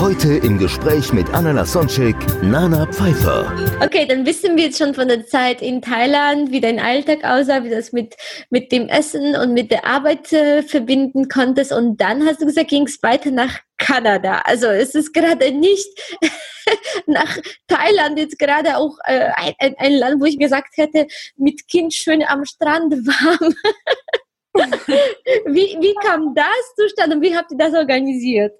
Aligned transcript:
Heute 0.00 0.34
im 0.34 0.58
Gespräch 0.58 1.12
mit 1.12 1.30
Anna 1.30 1.52
Lasonczek, 1.52 2.16
Nana 2.42 2.84
Pfeiffer. 2.86 3.50
Okay, 3.80 4.06
dann 4.06 4.26
wissen 4.26 4.56
wir 4.56 4.64
jetzt 4.64 4.78
schon 4.78 4.92
von 4.92 5.06
der 5.06 5.24
Zeit 5.26 5.62
in 5.62 5.80
Thailand, 5.80 6.50
wie 6.50 6.60
dein 6.60 6.80
Alltag 6.80 7.22
aussah, 7.22 7.62
wie 7.62 7.68
du 7.68 7.76
das 7.76 7.92
mit, 7.92 8.16
mit 8.50 8.72
dem 8.72 8.88
Essen 8.88 9.36
und 9.36 9.54
mit 9.54 9.70
der 9.70 9.86
Arbeit 9.86 10.32
äh, 10.32 10.62
verbinden 10.62 11.28
konntest. 11.28 11.72
Und 11.72 12.00
dann 12.00 12.26
hast 12.26 12.40
du 12.40 12.46
gesagt, 12.46 12.70
ging 12.70 12.86
es 12.86 13.02
weiter 13.02 13.30
nach 13.30 13.60
Kanada. 13.78 14.42
Also 14.44 14.66
es 14.66 14.94
ist 14.94 15.12
gerade 15.14 15.52
nicht 15.52 15.88
nach 17.06 17.38
Thailand 17.68 18.18
jetzt 18.18 18.38
gerade 18.38 18.76
auch 18.76 18.98
äh, 19.04 19.30
ein, 19.58 19.74
ein 19.78 19.92
Land, 19.92 20.20
wo 20.20 20.24
ich 20.24 20.38
gesagt 20.38 20.76
hätte, 20.76 21.06
mit 21.36 21.68
Kind 21.68 21.94
schön 21.94 22.24
am 22.24 22.44
Strand 22.44 22.94
warm. 22.94 23.54
wie, 24.54 25.76
wie 25.80 25.94
kam 25.94 26.34
das 26.34 26.74
zustande 26.76 27.16
und 27.16 27.22
wie 27.22 27.36
habt 27.36 27.50
ihr 27.50 27.58
das 27.58 27.74
organisiert? 27.74 28.54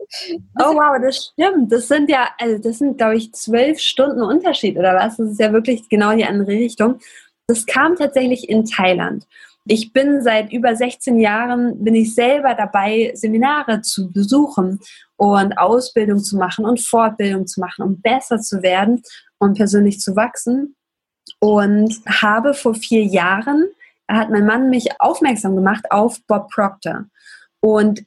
Oh 0.59 0.75
wow, 0.75 1.01
das 1.01 1.33
stimmt. 1.33 1.71
Das 1.71 1.87
sind 1.89 2.11
ja, 2.11 2.29
also 2.39 2.59
das 2.59 2.79
sind, 2.79 2.99
glaube 2.99 3.17
ich, 3.17 3.33
zwölf 3.33 3.79
Stunden 3.79 4.23
Unterschied 4.23 4.77
oder 4.77 4.95
was? 4.95 5.17
Das 5.17 5.31
ist 5.31 5.41
ja 5.41 5.53
wirklich 5.53 5.89
genau 5.89 6.15
die 6.15 6.25
andere 6.25 6.51
Richtung. 6.51 6.99
Das 7.47 7.65
kam 7.67 7.95
tatsächlich 7.97 8.49
in 8.49 8.65
Thailand. 8.65 9.25
Ich 9.67 9.93
bin 9.93 10.23
seit 10.23 10.53
über 10.53 10.77
16 10.77 11.19
Jahren, 11.19 11.83
bin 11.83 11.95
ich 11.95 12.15
selber 12.15 12.55
dabei, 12.55 13.13
Seminare 13.15 13.81
zu 13.81 14.13
besuchen 14.13 14.81
und 15.17 15.57
Ausbildung 15.59 16.19
zu 16.19 16.37
machen 16.37 16.67
und 16.67 16.81
Fortbildung 16.81 17.47
zu 17.47 17.61
machen, 17.61 17.83
um 17.83 18.01
besser 18.01 18.41
zu 18.41 18.63
werden 18.63 19.03
und 19.39 19.57
persönlich 19.57 20.01
zu 20.01 20.17
wachsen. 20.17 20.77
Und 21.39 22.01
habe 22.07 22.53
vor 22.53 22.75
vier 22.75 23.03
Jahren 23.05 23.69
hat 24.09 24.31
mein 24.31 24.47
Mann 24.47 24.71
mich 24.71 25.01
aufmerksam 25.01 25.57
gemacht 25.57 25.87
auf 25.91 26.21
Bob 26.27 26.51
Proctor. 26.51 27.07
Und 27.61 28.05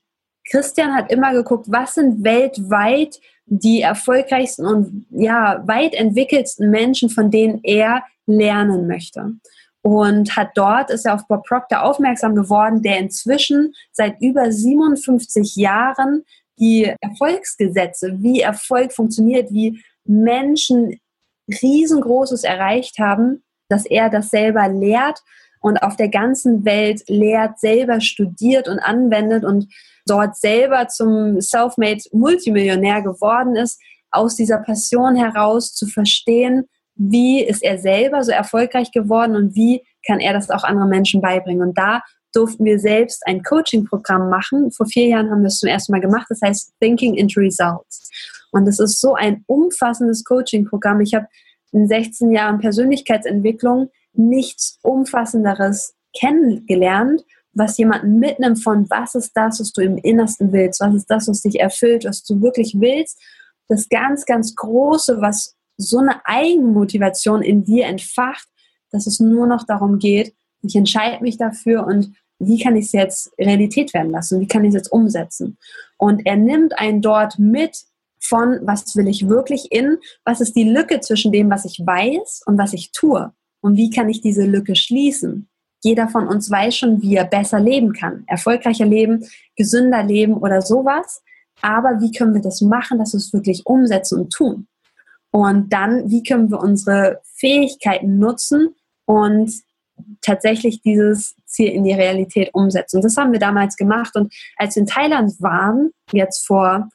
Christian 0.49 0.93
hat 0.93 1.11
immer 1.11 1.33
geguckt, 1.33 1.65
was 1.69 1.95
sind 1.95 2.23
weltweit 2.23 3.19
die 3.45 3.81
erfolgreichsten 3.81 4.65
und 4.65 5.05
ja, 5.09 5.63
weit 5.65 5.93
entwickelsten 5.93 6.69
Menschen, 6.69 7.09
von 7.09 7.31
denen 7.31 7.61
er 7.63 8.03
lernen 8.25 8.87
möchte. 8.87 9.33
Und 9.81 10.35
hat 10.35 10.49
dort, 10.55 10.89
ist 10.89 11.05
er 11.05 11.15
auf 11.15 11.27
Bob 11.27 11.45
Proctor 11.45 11.83
aufmerksam 11.83 12.35
geworden, 12.35 12.81
der 12.81 12.99
inzwischen 12.99 13.73
seit 13.91 14.21
über 14.21 14.51
57 14.51 15.55
Jahren 15.55 16.23
die 16.59 16.93
Erfolgsgesetze, 17.01 18.17
wie 18.19 18.41
Erfolg 18.41 18.91
funktioniert, 18.91 19.51
wie 19.51 19.81
Menschen 20.03 20.99
riesengroßes 21.47 22.43
erreicht 22.43 22.99
haben, 22.99 23.43
dass 23.69 23.85
er 23.85 24.09
das 24.09 24.29
selber 24.29 24.67
lehrt 24.67 25.21
und 25.61 25.77
auf 25.77 25.95
der 25.95 26.09
ganzen 26.09 26.65
Welt 26.65 27.03
lehrt, 27.07 27.59
selber 27.59 28.01
studiert 28.01 28.67
und 28.67 28.79
anwendet 28.79 29.43
und 29.43 29.67
dort 30.05 30.37
selber 30.37 30.87
zum 30.87 31.41
Selfmade 31.41 32.03
Multimillionär 32.11 33.01
geworden 33.01 33.55
ist, 33.55 33.79
aus 34.11 34.35
dieser 34.35 34.59
Passion 34.59 35.15
heraus 35.15 35.73
zu 35.73 35.85
verstehen, 35.85 36.65
wie 36.95 37.43
ist 37.43 37.63
er 37.63 37.77
selber 37.77 38.23
so 38.23 38.31
erfolgreich 38.31 38.91
geworden 38.91 39.35
und 39.35 39.55
wie 39.55 39.83
kann 40.05 40.19
er 40.19 40.33
das 40.33 40.49
auch 40.49 40.63
anderen 40.63 40.89
Menschen 40.89 41.21
beibringen. 41.21 41.61
Und 41.61 41.77
da 41.77 42.01
durften 42.33 42.65
wir 42.65 42.79
selbst 42.79 43.25
ein 43.25 43.43
Coaching-Programm 43.43 44.29
machen. 44.29 44.71
Vor 44.71 44.85
vier 44.85 45.07
Jahren 45.07 45.29
haben 45.29 45.41
wir 45.41 45.47
es 45.47 45.59
zum 45.59 45.69
ersten 45.69 45.91
Mal 45.91 46.01
gemacht. 46.01 46.27
Das 46.29 46.41
heißt 46.41 46.73
Thinking 46.79 47.15
into 47.15 47.39
Results. 47.39 48.09
Und 48.51 48.67
es 48.67 48.79
ist 48.79 48.99
so 48.99 49.15
ein 49.15 49.43
umfassendes 49.47 50.23
Coaching-Programm. 50.23 51.01
Ich 51.01 51.13
habe 51.13 51.27
in 51.71 51.87
16 51.87 52.31
Jahren 52.31 52.59
Persönlichkeitsentwicklung 52.59 53.91
nichts 54.17 54.79
Umfassenderes 54.81 55.95
kennengelernt, 56.17 57.23
was 57.53 57.77
jemanden 57.77 58.19
mitnimmt 58.19 58.61
von, 58.61 58.89
was 58.89 59.15
ist 59.15 59.31
das, 59.35 59.59
was 59.59 59.73
du 59.73 59.81
im 59.81 59.97
Innersten 59.97 60.51
willst, 60.51 60.79
was 60.79 60.93
ist 60.93 61.09
das, 61.09 61.27
was 61.27 61.41
dich 61.41 61.59
erfüllt, 61.59 62.05
was 62.05 62.23
du 62.23 62.41
wirklich 62.41 62.75
willst. 62.79 63.19
Das 63.67 63.89
ganz, 63.89 64.25
ganz 64.25 64.55
Große, 64.55 65.21
was 65.21 65.55
so 65.77 65.99
eine 65.99 66.25
Eigenmotivation 66.25 67.41
in 67.41 67.63
dir 67.63 67.85
entfacht, 67.85 68.47
dass 68.91 69.07
es 69.07 69.19
nur 69.19 69.47
noch 69.47 69.65
darum 69.65 69.99
geht, 69.99 70.33
ich 70.61 70.75
entscheide 70.75 71.23
mich 71.23 71.37
dafür 71.37 71.85
und 71.85 72.13
wie 72.39 72.61
kann 72.61 72.75
ich 72.75 72.85
es 72.85 72.91
jetzt 72.91 73.31
Realität 73.39 73.93
werden 73.93 74.11
lassen? 74.11 74.39
Wie 74.39 74.47
kann 74.47 74.63
ich 74.63 74.69
es 74.69 74.75
jetzt 74.75 74.91
umsetzen? 74.91 75.57
Und 75.97 76.25
er 76.25 76.35
nimmt 76.35 76.77
einen 76.77 77.01
dort 77.01 77.39
mit 77.39 77.85
von, 78.19 78.59
was 78.61 78.95
will 78.95 79.07
ich 79.07 79.27
wirklich 79.27 79.71
in, 79.71 79.97
was 80.23 80.41
ist 80.41 80.55
die 80.55 80.69
Lücke 80.69 80.99
zwischen 80.99 81.31
dem, 81.31 81.49
was 81.49 81.65
ich 81.65 81.81
weiß 81.83 82.43
und 82.45 82.57
was 82.57 82.73
ich 82.73 82.91
tue. 82.91 83.31
Und 83.61 83.75
wie 83.75 83.89
kann 83.89 84.09
ich 84.09 84.21
diese 84.21 84.45
Lücke 84.45 84.75
schließen? 84.75 85.49
Jeder 85.83 86.07
von 86.07 86.27
uns 86.27 86.49
weiß 86.49 86.75
schon, 86.75 87.01
wie 87.01 87.15
er 87.15 87.25
besser 87.25 87.59
leben 87.59 87.93
kann. 87.93 88.23
Erfolgreicher 88.27 88.85
leben, 88.85 89.25
gesünder 89.55 90.03
leben 90.03 90.33
oder 90.33 90.61
sowas. 90.61 91.21
Aber 91.61 92.01
wie 92.01 92.11
können 92.11 92.33
wir 92.33 92.41
das 92.41 92.61
machen, 92.61 92.99
dass 92.99 93.13
wir 93.13 93.17
es 93.17 93.33
wirklich 93.33 93.65
umsetzen 93.65 94.19
und 94.19 94.33
tun? 94.33 94.67
Und 95.31 95.71
dann, 95.71 96.09
wie 96.09 96.23
können 96.23 96.49
wir 96.49 96.59
unsere 96.59 97.21
Fähigkeiten 97.35 98.17
nutzen 98.17 98.75
und 99.05 99.51
tatsächlich 100.21 100.81
dieses 100.81 101.35
Ziel 101.45 101.69
in 101.69 101.83
die 101.83 101.93
Realität 101.93 102.49
umsetzen? 102.53 103.01
Das 103.01 103.17
haben 103.17 103.31
wir 103.31 103.39
damals 103.39 103.75
gemacht. 103.75 104.15
Und 104.15 104.33
als 104.57 104.75
wir 104.75 104.81
in 104.81 104.87
Thailand 104.87 105.33
waren, 105.39 105.91
jetzt 106.11 106.45
vor 106.45 106.89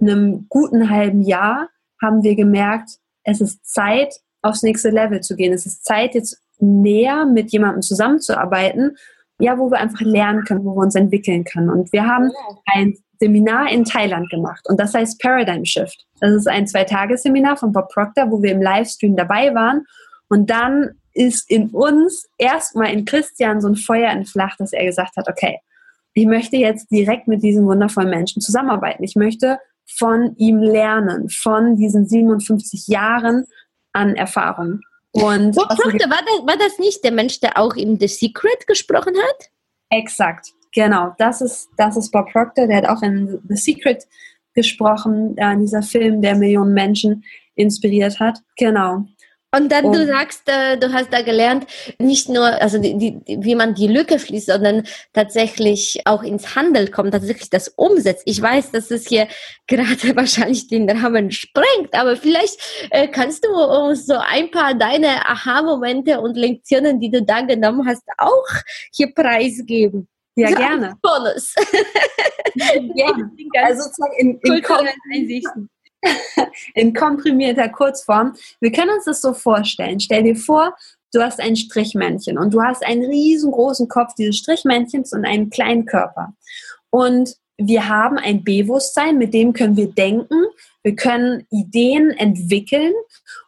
einem 0.00 0.46
guten 0.48 0.90
halben 0.90 1.22
Jahr, 1.22 1.68
haben 2.02 2.22
wir 2.22 2.34
gemerkt, 2.34 2.90
es 3.24 3.40
ist 3.40 3.64
Zeit, 3.66 4.14
aufs 4.48 4.62
nächste 4.62 4.90
Level 4.90 5.20
zu 5.20 5.36
gehen. 5.36 5.52
Es 5.52 5.66
ist 5.66 5.84
Zeit, 5.84 6.14
jetzt 6.14 6.40
näher 6.58 7.26
mit 7.26 7.52
jemandem 7.52 7.82
zusammenzuarbeiten, 7.82 8.96
ja, 9.38 9.58
wo 9.58 9.70
wir 9.70 9.78
einfach 9.78 10.00
lernen 10.00 10.44
können, 10.44 10.64
wo 10.64 10.74
wir 10.74 10.82
uns 10.82 10.94
entwickeln 10.94 11.44
können. 11.44 11.70
Und 11.70 11.92
wir 11.92 12.06
haben 12.06 12.30
ein 12.66 12.94
Seminar 13.18 13.70
in 13.70 13.84
Thailand 13.84 14.28
gemacht 14.30 14.66
und 14.68 14.78
das 14.78 14.94
heißt 14.94 15.20
Paradigm 15.20 15.64
Shift. 15.64 16.04
Das 16.20 16.32
ist 16.32 16.48
ein 16.48 16.66
Zwei-Tage-Seminar 16.66 17.56
von 17.56 17.72
Bob 17.72 17.88
Proctor, 17.88 18.30
wo 18.30 18.42
wir 18.42 18.52
im 18.52 18.62
Livestream 18.62 19.16
dabei 19.16 19.54
waren. 19.54 19.84
Und 20.28 20.50
dann 20.50 20.90
ist 21.14 21.50
in 21.50 21.70
uns 21.70 22.26
erstmal 22.36 22.92
in 22.92 23.04
Christian 23.04 23.60
so 23.60 23.68
ein 23.68 23.76
Feuer 23.76 24.10
entflacht, 24.10 24.60
dass 24.60 24.72
er 24.72 24.84
gesagt 24.84 25.16
hat, 25.16 25.28
okay, 25.28 25.58
ich 26.12 26.26
möchte 26.26 26.56
jetzt 26.56 26.90
direkt 26.90 27.28
mit 27.28 27.42
diesen 27.42 27.66
wundervollen 27.66 28.10
Menschen 28.10 28.40
zusammenarbeiten. 28.40 29.02
Ich 29.02 29.16
möchte 29.16 29.58
von 29.98 30.34
ihm 30.36 30.58
lernen, 30.58 31.28
von 31.28 31.76
diesen 31.76 32.06
57 32.06 32.88
Jahren 32.88 33.44
an 33.96 34.14
Erfahrung. 34.14 34.80
Und 35.12 35.56
Bob 35.56 35.68
Proctor, 35.68 36.10
war 36.10 36.22
das, 36.24 36.46
war 36.46 36.56
das 36.58 36.78
nicht 36.78 37.02
der 37.02 37.12
Mensch, 37.12 37.40
der 37.40 37.58
auch 37.58 37.74
in 37.74 37.98
The 37.98 38.06
Secret 38.06 38.66
gesprochen 38.66 39.14
hat? 39.16 39.50
Exakt, 39.90 40.52
genau. 40.74 41.14
Das 41.18 41.40
ist, 41.40 41.68
das 41.78 41.96
ist 41.96 42.10
Bob 42.10 42.30
Proctor, 42.30 42.66
der 42.66 42.76
hat 42.78 42.88
auch 42.88 43.02
in 43.02 43.40
The 43.48 43.56
Secret 43.56 44.06
gesprochen, 44.54 45.36
äh, 45.38 45.56
dieser 45.56 45.82
Film, 45.82 46.20
der 46.20 46.34
Millionen 46.34 46.74
Menschen 46.74 47.24
inspiriert 47.54 48.20
hat. 48.20 48.38
Genau. 48.58 49.06
Und 49.54 49.70
dann 49.70 49.92
du 49.92 50.06
sagst, 50.06 50.42
äh, 50.46 50.76
du 50.76 50.92
hast 50.92 51.12
da 51.12 51.22
gelernt, 51.22 51.66
nicht 51.98 52.28
nur, 52.28 52.44
also 52.44 52.78
die, 52.78 52.98
die, 52.98 53.20
wie 53.26 53.54
man 53.54 53.74
die 53.74 53.86
Lücke 53.86 54.18
schließt, 54.18 54.46
sondern 54.46 54.86
tatsächlich 55.12 56.00
auch 56.04 56.22
ins 56.22 56.56
Handel 56.56 56.90
kommt, 56.90 57.12
tatsächlich 57.12 57.48
das 57.48 57.68
umsetzt. 57.68 58.22
Ich 58.26 58.42
weiß, 58.42 58.72
dass 58.72 58.90
es 58.90 59.06
hier 59.06 59.28
gerade 59.66 60.16
wahrscheinlich 60.16 60.68
den 60.68 60.90
Rahmen 60.90 61.30
sprengt, 61.30 61.94
aber 61.94 62.16
vielleicht 62.16 62.58
äh, 62.90 63.08
kannst 63.08 63.44
du 63.44 63.48
uns 63.50 64.06
so 64.06 64.14
ein 64.14 64.50
paar 64.50 64.74
deine 64.74 65.26
Aha-Momente 65.26 66.20
und 66.20 66.36
Lektionen, 66.36 67.00
die 67.00 67.10
du 67.10 67.22
da 67.22 67.40
genommen 67.42 67.86
hast, 67.86 68.02
auch 68.18 68.46
hier 68.92 69.14
preisgeben. 69.14 70.08
Ja, 70.34 70.50
gerne. 70.50 70.98
Bonus. 71.00 71.54
gerne. 72.54 73.30
Also 73.54 73.82
sozusagen 73.84 74.12
in, 74.18 74.40
in 74.42 74.64
Einsichten 75.14 75.70
in 76.74 76.94
komprimierter 76.94 77.68
Kurzform. 77.68 78.34
Wir 78.60 78.72
können 78.72 78.90
uns 78.90 79.04
das 79.04 79.20
so 79.20 79.32
vorstellen. 79.32 80.00
Stell 80.00 80.22
dir 80.22 80.36
vor, 80.36 80.74
du 81.12 81.22
hast 81.22 81.40
ein 81.40 81.56
Strichmännchen 81.56 82.38
und 82.38 82.52
du 82.52 82.62
hast 82.62 82.84
einen 82.84 83.04
riesengroßen 83.04 83.88
Kopf 83.88 84.14
dieses 84.14 84.36
Strichmännchens 84.36 85.12
und 85.12 85.24
einen 85.24 85.50
kleinen 85.50 85.86
Körper. 85.86 86.34
Und 86.90 87.36
wir 87.58 87.88
haben 87.88 88.18
ein 88.18 88.44
Bewusstsein, 88.44 89.18
mit 89.18 89.32
dem 89.32 89.52
können 89.52 89.76
wir 89.76 89.88
denken, 89.88 90.44
wir 90.82 90.94
können 90.94 91.46
Ideen 91.50 92.10
entwickeln 92.10 92.92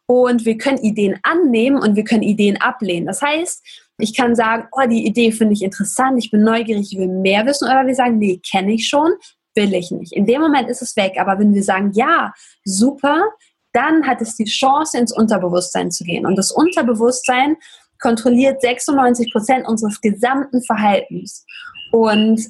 und 0.06 0.44
wir 0.44 0.56
können 0.56 0.78
Ideen 0.78 1.18
annehmen 1.22 1.78
und 1.78 1.94
wir 1.94 2.04
können 2.04 2.22
Ideen 2.22 2.60
ablehnen. 2.60 3.06
Das 3.06 3.20
heißt, 3.20 3.62
ich 3.98 4.16
kann 4.16 4.34
sagen, 4.34 4.68
oh, 4.72 4.86
die 4.88 5.06
Idee 5.06 5.32
finde 5.32 5.52
ich 5.52 5.62
interessant, 5.62 6.22
ich 6.22 6.30
bin 6.30 6.42
neugierig, 6.42 6.92
ich 6.92 6.98
will 6.98 7.08
mehr 7.08 7.44
wissen, 7.46 7.66
oder 7.66 7.86
wir 7.86 7.94
sagen, 7.94 8.18
nee, 8.18 8.40
kenne 8.48 8.72
ich 8.72 8.88
schon, 8.88 9.12
will 9.54 9.74
ich 9.74 9.90
nicht. 9.90 10.12
In 10.12 10.26
dem 10.26 10.40
Moment 10.40 10.68
ist 10.68 10.82
es 10.82 10.96
weg. 10.96 11.14
Aber 11.18 11.38
wenn 11.38 11.54
wir 11.54 11.62
sagen, 11.62 11.92
ja, 11.94 12.32
super, 12.64 13.24
dann 13.72 14.06
hat 14.06 14.20
es 14.20 14.36
die 14.36 14.44
Chance, 14.44 14.98
ins 14.98 15.16
Unterbewusstsein 15.16 15.90
zu 15.90 16.04
gehen. 16.04 16.26
Und 16.26 16.36
das 16.36 16.50
Unterbewusstsein 16.50 17.56
kontrolliert 18.00 18.60
96 18.60 19.32
Prozent 19.32 19.66
unseres 19.66 20.00
gesamten 20.00 20.62
Verhaltens. 20.62 21.44
Und 21.92 22.40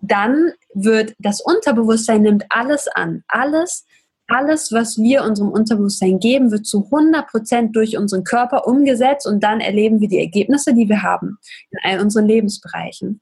dann 0.00 0.52
wird 0.74 1.14
das 1.18 1.40
Unterbewusstsein 1.40 2.22
nimmt 2.22 2.44
alles 2.50 2.88
an. 2.88 3.24
Alles, 3.28 3.84
alles, 4.26 4.72
was 4.72 4.98
wir 4.98 5.22
unserem 5.22 5.50
Unterbewusstsein 5.50 6.18
geben, 6.18 6.50
wird 6.50 6.66
zu 6.66 6.84
100 6.84 7.26
Prozent 7.28 7.76
durch 7.76 7.96
unseren 7.96 8.24
Körper 8.24 8.66
umgesetzt 8.66 9.26
und 9.26 9.42
dann 9.42 9.60
erleben 9.60 10.00
wir 10.00 10.08
die 10.08 10.18
Ergebnisse, 10.18 10.74
die 10.74 10.88
wir 10.88 11.02
haben 11.02 11.38
in 11.70 11.78
all 11.82 12.00
unseren 12.00 12.26
Lebensbereichen. 12.26 13.20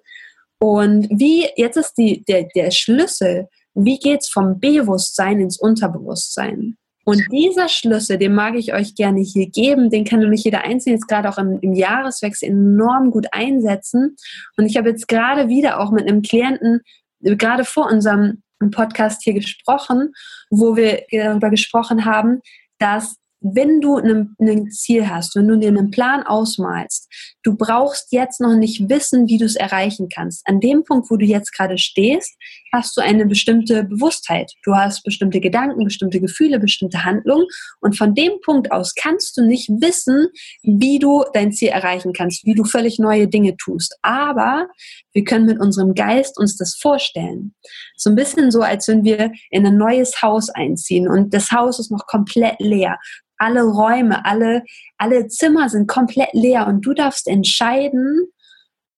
Und 0.63 1.09
wie, 1.11 1.49
jetzt 1.57 1.77
ist 1.77 1.95
die, 1.95 2.23
der, 2.23 2.47
der 2.55 2.71
Schlüssel, 2.71 3.49
wie 3.75 3.99
geht's 3.99 4.29
vom 4.29 4.61
Bewusstsein 4.61 5.41
ins 5.41 5.59
Unterbewusstsein? 5.59 6.77
Und 7.05 7.21
dieser 7.33 7.69
Schlüssel, 7.69 8.17
den 8.17 8.33
mag 8.33 8.55
ich 8.55 8.73
euch 8.73 8.95
gerne 8.95 9.23
hier 9.23 9.51
geben, 9.51 9.91
den 9.91 10.05
kann 10.05 10.21
nämlich 10.21 10.45
jeder 10.45 10.63
Einzelne 10.63 10.95
jetzt 10.95 11.09
gerade 11.09 11.29
auch 11.29 11.39
im, 11.39 11.59
im 11.63 11.75
Jahreswechsel 11.75 12.51
enorm 12.51 13.11
gut 13.11 13.27
einsetzen. 13.33 14.15
Und 14.57 14.67
ich 14.67 14.77
habe 14.77 14.91
jetzt 14.91 15.09
gerade 15.09 15.49
wieder 15.49 15.81
auch 15.81 15.91
mit 15.91 16.07
einem 16.07 16.23
Klienten, 16.23 16.83
gerade 17.19 17.65
vor 17.65 17.91
unserem 17.91 18.45
Podcast 18.71 19.25
hier 19.25 19.35
gesprochen, 19.35 20.13
wo 20.49 20.77
wir 20.77 21.03
darüber 21.11 21.51
gesprochen 21.51 22.05
haben, 22.05 22.41
dass 22.79 23.17
wenn 23.41 23.81
du 23.81 23.97
ein 23.97 24.71
Ziel 24.71 25.09
hast, 25.09 25.35
wenn 25.35 25.49
du 25.49 25.59
dir 25.59 25.71
einen 25.71 25.91
Plan 25.91 26.23
ausmalst, 26.23 27.09
du 27.43 27.57
brauchst 27.57 28.13
jetzt 28.13 28.41
noch 28.41 28.55
nicht 28.55 28.89
wissen, 28.89 29.29
wie 29.29 29.39
du 29.39 29.45
es 29.45 29.57
erreichen 29.57 30.09
kannst. 30.13 30.47
An 30.47 30.61
dem 30.61 30.85
Punkt, 30.85 31.11
wo 31.11 31.17
du 31.17 31.25
jetzt 31.25 31.53
gerade 31.53 31.79
stehst, 31.79 32.37
hast 32.73 32.97
du 32.97 33.01
eine 33.01 33.27
bestimmte 33.27 33.85
Bewusstheit. 33.85 34.53
Du 34.65 34.75
hast 34.75 35.03
bestimmte 35.03 35.41
Gedanken, 35.41 35.85
bestimmte 35.85 36.21
Gefühle, 36.21 36.59
bestimmte 36.59 37.05
Handlungen. 37.05 37.47
Und 37.81 37.97
von 37.97 38.15
dem 38.15 38.33
Punkt 38.45 38.73
aus 38.73 38.95
kannst 38.95 39.37
du 39.37 39.43
nicht 39.43 39.69
wissen, 39.69 40.29
wie 40.63 40.99
du 40.99 41.25
dein 41.35 41.53
Ziel 41.53 41.69
erreichen 41.69 42.13
kannst, 42.13 42.45
wie 42.45 42.55
du 42.55 42.65
völlig 42.65 42.99
neue 42.99 43.29
Dinge 43.29 43.57
tust. 43.57 43.97
Aber 44.03 44.69
wir 45.13 45.25
können 45.25 45.47
mit 45.47 45.61
unserem 45.61 45.95
Geist 45.95 46.39
uns 46.39 46.57
das 46.57 46.77
vorstellen. 46.77 47.55
So 47.97 48.11
ein 48.11 48.17
bisschen 48.17 48.51
so, 48.51 48.63
als 48.63 48.89
wenn 48.89 49.05
wir 49.05 49.33
in 49.51 49.67
ein 49.67 49.77
neues 49.77 50.23
Haus 50.23 50.49
einziehen 50.49 51.09
und 51.09 51.35
das 51.35 51.51
Haus 51.51 51.79
ist 51.79 51.91
noch 51.91 52.07
komplett 52.07 52.57
leer 52.59 52.99
alle 53.43 53.65
Räume, 53.65 54.25
alle, 54.25 54.63
alle 54.99 55.27
Zimmer 55.27 55.69
sind 55.69 55.89
komplett 55.89 56.33
leer 56.33 56.67
und 56.69 56.83
du 56.83 56.95
darfst 56.95 57.27
entscheiden, 57.27 58.29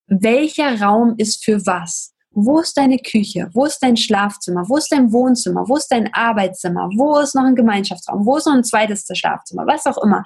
welcher 0.06 0.80
Raum 0.82 1.14
ist 1.16 1.44
für 1.44 1.64
was. 1.66 2.12
Wo 2.30 2.58
ist 2.58 2.76
deine 2.76 2.98
Küche? 2.98 3.48
Wo 3.54 3.64
ist 3.64 3.78
dein 3.78 3.96
Schlafzimmer? 3.96 4.68
Wo 4.68 4.76
ist 4.76 4.90
dein 4.92 5.12
Wohnzimmer? 5.12 5.66
Wo 5.68 5.76
ist 5.76 5.88
dein 5.88 6.12
Arbeitszimmer? 6.12 6.90
Wo 6.96 7.18
ist 7.20 7.34
noch 7.34 7.44
ein 7.44 7.54
Gemeinschaftsraum? 7.54 8.26
Wo 8.26 8.36
ist 8.36 8.46
noch 8.46 8.54
ein 8.54 8.64
zweites 8.64 9.06
Schlafzimmer? 9.14 9.66
Was 9.66 9.86
auch 9.86 10.02
immer. 10.02 10.22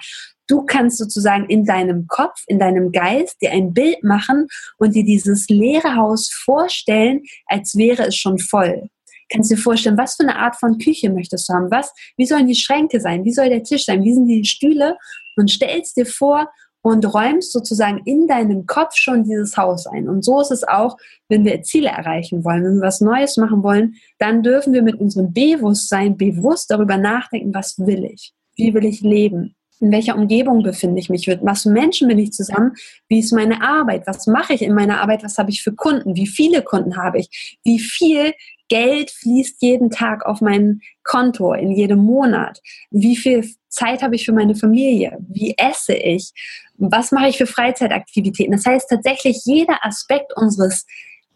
Du 0.47 0.65
kannst 0.65 0.97
sozusagen 0.97 1.45
in 1.45 1.63
deinem 1.63 2.07
Kopf, 2.07 2.43
in 2.47 2.57
deinem 2.59 2.91
Geist 2.91 3.39
dir 3.41 3.51
ein 3.51 3.73
Bild 3.73 4.03
machen 4.03 4.47
und 4.79 4.95
dir 4.95 5.05
dieses 5.05 5.47
leere 5.49 5.95
Haus 5.95 6.29
vorstellen, 6.31 7.21
als 7.45 7.75
wäre 7.77 8.07
es 8.07 8.15
schon 8.15 8.39
voll 8.39 8.89
kannst 9.29 9.51
dir 9.51 9.57
vorstellen, 9.57 9.97
was 9.97 10.15
für 10.15 10.23
eine 10.23 10.37
Art 10.37 10.55
von 10.55 10.77
Küche 10.77 11.09
möchtest 11.09 11.49
du 11.49 11.53
haben? 11.53 11.71
Was, 11.71 11.93
wie 12.17 12.25
sollen 12.25 12.47
die 12.47 12.55
Schränke 12.55 12.99
sein? 12.99 13.23
Wie 13.23 13.33
soll 13.33 13.49
der 13.49 13.63
Tisch 13.63 13.85
sein? 13.85 14.03
Wie 14.03 14.13
sind 14.13 14.27
die 14.27 14.45
Stühle? 14.45 14.97
Und 15.35 15.49
stellst 15.49 15.97
dir 15.97 16.05
vor 16.05 16.49
und 16.81 17.13
räumst 17.13 17.51
sozusagen 17.51 18.01
in 18.05 18.27
deinem 18.27 18.65
Kopf 18.65 18.95
schon 18.95 19.23
dieses 19.23 19.57
Haus 19.57 19.85
ein. 19.87 20.07
Und 20.07 20.23
so 20.23 20.39
ist 20.41 20.51
es 20.51 20.67
auch, 20.67 20.97
wenn 21.27 21.45
wir 21.45 21.61
Ziele 21.61 21.89
erreichen 21.89 22.43
wollen, 22.43 22.63
wenn 22.63 22.75
wir 22.75 22.87
was 22.87 23.01
Neues 23.01 23.37
machen 23.37 23.63
wollen, 23.63 23.95
dann 24.17 24.43
dürfen 24.43 24.73
wir 24.73 24.81
mit 24.81 24.95
unserem 24.95 25.33
Bewusstsein 25.33 26.17
bewusst 26.17 26.71
darüber 26.71 26.97
nachdenken, 26.97 27.53
was 27.53 27.77
will 27.79 28.05
ich? 28.05 28.33
Wie 28.55 28.73
will 28.73 28.85
ich 28.85 29.01
leben? 29.01 29.55
in 29.81 29.91
welcher 29.91 30.17
Umgebung 30.17 30.61
befinde 30.61 30.99
ich 30.99 31.09
mich, 31.09 31.27
mit 31.27 31.39
was 31.41 31.63
für 31.63 31.69
Menschen 31.69 32.07
bin 32.07 32.19
ich 32.19 32.33
zusammen, 32.33 32.73
wie 33.07 33.19
ist 33.19 33.31
meine 33.31 33.61
Arbeit, 33.61 34.05
was 34.07 34.27
mache 34.27 34.53
ich 34.53 34.61
in 34.61 34.73
meiner 34.73 35.01
Arbeit, 35.01 35.23
was 35.23 35.37
habe 35.37 35.51
ich 35.51 35.63
für 35.63 35.73
Kunden, 35.73 36.15
wie 36.15 36.27
viele 36.27 36.61
Kunden 36.61 36.97
habe 36.97 37.19
ich, 37.19 37.57
wie 37.63 37.79
viel 37.79 38.33
Geld 38.69 39.11
fließt 39.11 39.61
jeden 39.61 39.89
Tag 39.89 40.25
auf 40.25 40.41
mein 40.41 40.81
Konto, 41.03 41.53
in 41.53 41.71
jedem 41.71 41.99
Monat? 41.99 42.59
Wie 42.91 43.17
viel 43.17 43.47
Zeit 43.67 44.01
habe 44.01 44.15
ich 44.15 44.25
für 44.25 44.33
meine 44.33 44.55
Familie? 44.55 45.17
Wie 45.27 45.55
esse 45.57 45.95
ich? 45.95 46.31
Was 46.77 47.11
mache 47.11 47.27
ich 47.29 47.37
für 47.37 47.47
Freizeitaktivitäten? 47.47 48.53
Das 48.53 48.65
heißt 48.65 48.89
tatsächlich, 48.89 49.41
jeder 49.43 49.85
Aspekt 49.85 50.31
unseres 50.35 50.85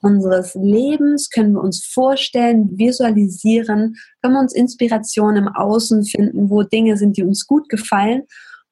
unseres 0.04 0.54
Lebens 0.56 1.30
können 1.30 1.54
wir 1.54 1.62
uns 1.62 1.86
vorstellen, 1.86 2.78
visualisieren, 2.78 3.96
können 4.22 4.34
wir 4.34 4.42
uns 4.42 4.54
Inspiration 4.54 5.38
im 5.38 5.48
Außen 5.48 6.04
finden, 6.04 6.50
wo 6.50 6.64
Dinge 6.64 6.98
sind, 6.98 7.16
die 7.16 7.24
uns 7.24 7.48
gut 7.48 7.70
gefallen. 7.70 8.24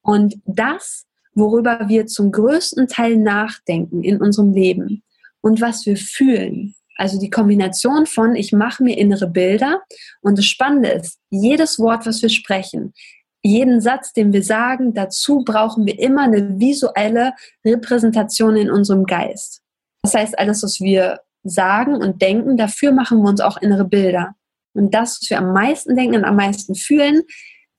Und 0.02 0.36
das, 0.46 1.06
worüber 1.34 1.88
wir 1.88 2.06
zum 2.06 2.32
größten 2.32 2.88
Teil 2.88 3.16
nachdenken 3.16 4.04
in 4.04 4.22
unserem 4.22 4.52
Leben 4.52 5.04
und 5.40 5.62
was 5.62 5.86
wir 5.86 5.96
fühlen, 5.96 6.76
also 7.02 7.20
die 7.20 7.32
Kombination 7.32 8.06
von, 8.06 8.36
ich 8.36 8.54
mache 8.54 8.84
mir 8.84 8.96
innere 8.96 9.28
Bilder 9.28 9.82
und 10.22 10.38
das 10.38 10.46
Spannende 10.46 10.90
ist, 10.90 11.18
jedes 11.32 11.80
Wort, 11.80 12.06
was 12.06 12.22
wir 12.22 12.30
sprechen, 12.30 12.94
jeden 13.42 13.82
Satz, 13.82 14.14
den 14.14 14.32
wir 14.34 14.44
sagen, 14.44 14.94
dazu 14.94 15.44
brauchen 15.44 15.88
wir 15.88 15.98
immer 15.98 16.22
eine 16.22 16.60
visuelle 16.60 17.34
Repräsentation 17.66 18.56
in 18.56 18.70
unserem 18.70 19.06
Geist. 19.06 19.64
Das 20.04 20.14
heißt, 20.14 20.38
alles, 20.38 20.62
was 20.62 20.80
wir 20.80 21.22
sagen 21.44 21.96
und 21.96 22.22
denken, 22.22 22.56
dafür 22.56 22.92
machen 22.92 23.24
wir 23.24 23.30
uns 23.30 23.42
auch 23.42 23.58
innere 23.58 23.86
Bilder. 23.86 24.36
Und 24.76 24.94
das, 24.94 25.18
was 25.20 25.30
wir 25.32 25.40
am 25.40 25.54
meisten 25.54 25.96
denken 25.96 26.18
und 26.18 26.26
am 26.26 26.36
meisten 26.36 26.76
fühlen, 26.76 27.24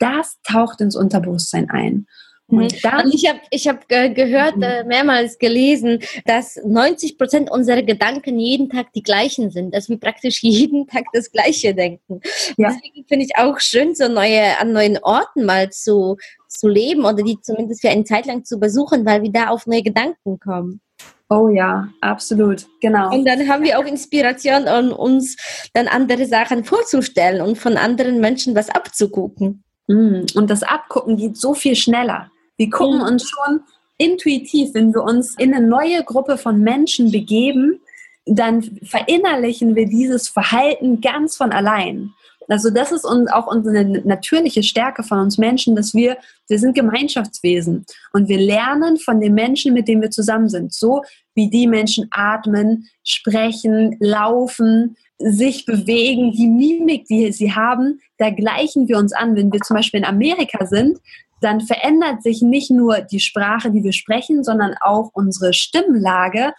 das 0.00 0.36
taucht 0.42 0.80
ins 0.80 0.96
Unterbewusstsein 0.96 1.70
ein. 1.70 2.08
Und, 2.48 2.60
und 2.60 3.14
ich 3.14 3.28
habe 3.28 3.40
ich 3.50 3.68
hab 3.68 3.88
gehört, 3.88 4.56
mhm. 4.56 4.62
äh, 4.62 4.84
mehrmals 4.84 5.38
gelesen, 5.38 6.00
dass 6.26 6.60
90 6.64 7.16
Prozent 7.16 7.50
unserer 7.50 7.82
Gedanken 7.82 8.38
jeden 8.38 8.68
Tag 8.68 8.92
die 8.92 9.02
gleichen 9.02 9.50
sind, 9.50 9.74
dass 9.74 9.88
wir 9.88 9.98
praktisch 9.98 10.42
jeden 10.42 10.86
Tag 10.86 11.04
das 11.12 11.30
Gleiche 11.30 11.74
denken. 11.74 12.20
Ja. 12.56 12.70
Deswegen 12.70 13.06
finde 13.06 13.24
ich 13.24 13.36
auch 13.36 13.58
schön, 13.58 13.94
so 13.94 14.08
neue, 14.08 14.58
an 14.58 14.72
neuen 14.72 14.98
Orten 14.98 15.46
mal 15.46 15.70
zu, 15.70 16.16
zu 16.48 16.68
leben 16.68 17.04
oder 17.04 17.22
die 17.22 17.40
zumindest 17.40 17.80
für 17.80 17.90
eine 17.90 18.04
Zeit 18.04 18.26
lang 18.26 18.44
zu 18.44 18.58
besuchen, 18.58 19.06
weil 19.06 19.22
wir 19.22 19.32
da 19.32 19.48
auf 19.48 19.66
neue 19.66 19.82
Gedanken 19.82 20.38
kommen. 20.38 20.80
Oh 21.30 21.48
ja, 21.48 21.88
absolut, 22.02 22.66
genau. 22.82 23.10
Und 23.10 23.24
dann 23.24 23.48
haben 23.48 23.64
wir 23.64 23.78
auch 23.78 23.86
Inspiration, 23.86 24.68
um 24.68 24.92
uns 24.92 25.36
dann 25.72 25.88
andere 25.88 26.26
Sachen 26.26 26.62
vorzustellen 26.62 27.40
und 27.40 27.56
von 27.56 27.78
anderen 27.78 28.20
Menschen 28.20 28.54
was 28.54 28.68
abzugucken. 28.68 29.64
Mm, 29.86 30.22
und 30.34 30.50
das 30.50 30.62
Abgucken 30.62 31.16
geht 31.16 31.36
so 31.36 31.54
viel 31.54 31.76
schneller. 31.76 32.30
Wir 32.56 32.70
gucken 32.70 32.98
mhm. 32.98 33.04
uns 33.04 33.28
schon 33.28 33.60
intuitiv, 33.98 34.74
wenn 34.74 34.92
wir 34.92 35.02
uns 35.02 35.36
in 35.38 35.54
eine 35.54 35.66
neue 35.66 36.02
Gruppe 36.04 36.38
von 36.38 36.60
Menschen 36.60 37.10
begeben, 37.10 37.80
dann 38.24 38.62
verinnerlichen 38.82 39.74
wir 39.74 39.86
dieses 39.86 40.28
Verhalten 40.28 41.00
ganz 41.00 41.36
von 41.36 41.52
allein. 41.52 42.12
Also 42.48 42.70
das 42.70 42.92
ist 42.92 43.04
uns 43.04 43.30
auch 43.30 43.46
unsere 43.46 43.84
natürliche 43.84 44.62
Stärke 44.62 45.02
von 45.02 45.18
uns 45.18 45.38
Menschen, 45.38 45.76
dass 45.76 45.94
wir, 45.94 46.16
wir 46.48 46.58
sind 46.58 46.74
Gemeinschaftswesen 46.74 47.86
und 48.12 48.28
wir 48.28 48.38
lernen 48.38 48.98
von 48.98 49.20
den 49.20 49.34
Menschen, 49.34 49.74
mit 49.74 49.88
denen 49.88 50.02
wir 50.02 50.10
zusammen 50.10 50.48
sind. 50.48 50.72
So 50.72 51.02
wie 51.34 51.48
die 51.48 51.66
Menschen 51.66 52.08
atmen, 52.10 52.88
sprechen, 53.04 53.96
laufen, 54.00 54.96
sich 55.18 55.66
bewegen, 55.66 56.32
die 56.32 56.48
Mimik, 56.48 57.06
die 57.06 57.32
sie 57.32 57.52
haben, 57.52 58.00
da 58.18 58.30
gleichen 58.30 58.88
wir 58.88 58.98
uns 58.98 59.12
an. 59.12 59.36
Wenn 59.36 59.52
wir 59.52 59.60
zum 59.60 59.76
Beispiel 59.76 60.00
in 60.00 60.06
Amerika 60.06 60.66
sind, 60.66 60.98
dann 61.40 61.60
verändert 61.60 62.22
sich 62.22 62.42
nicht 62.42 62.70
nur 62.70 63.00
die 63.00 63.20
Sprache, 63.20 63.70
die 63.70 63.82
wir 63.82 63.92
sprechen, 63.92 64.44
sondern 64.44 64.74
auch 64.80 65.10
unsere 65.12 65.52
Stimmlage, 65.52 66.52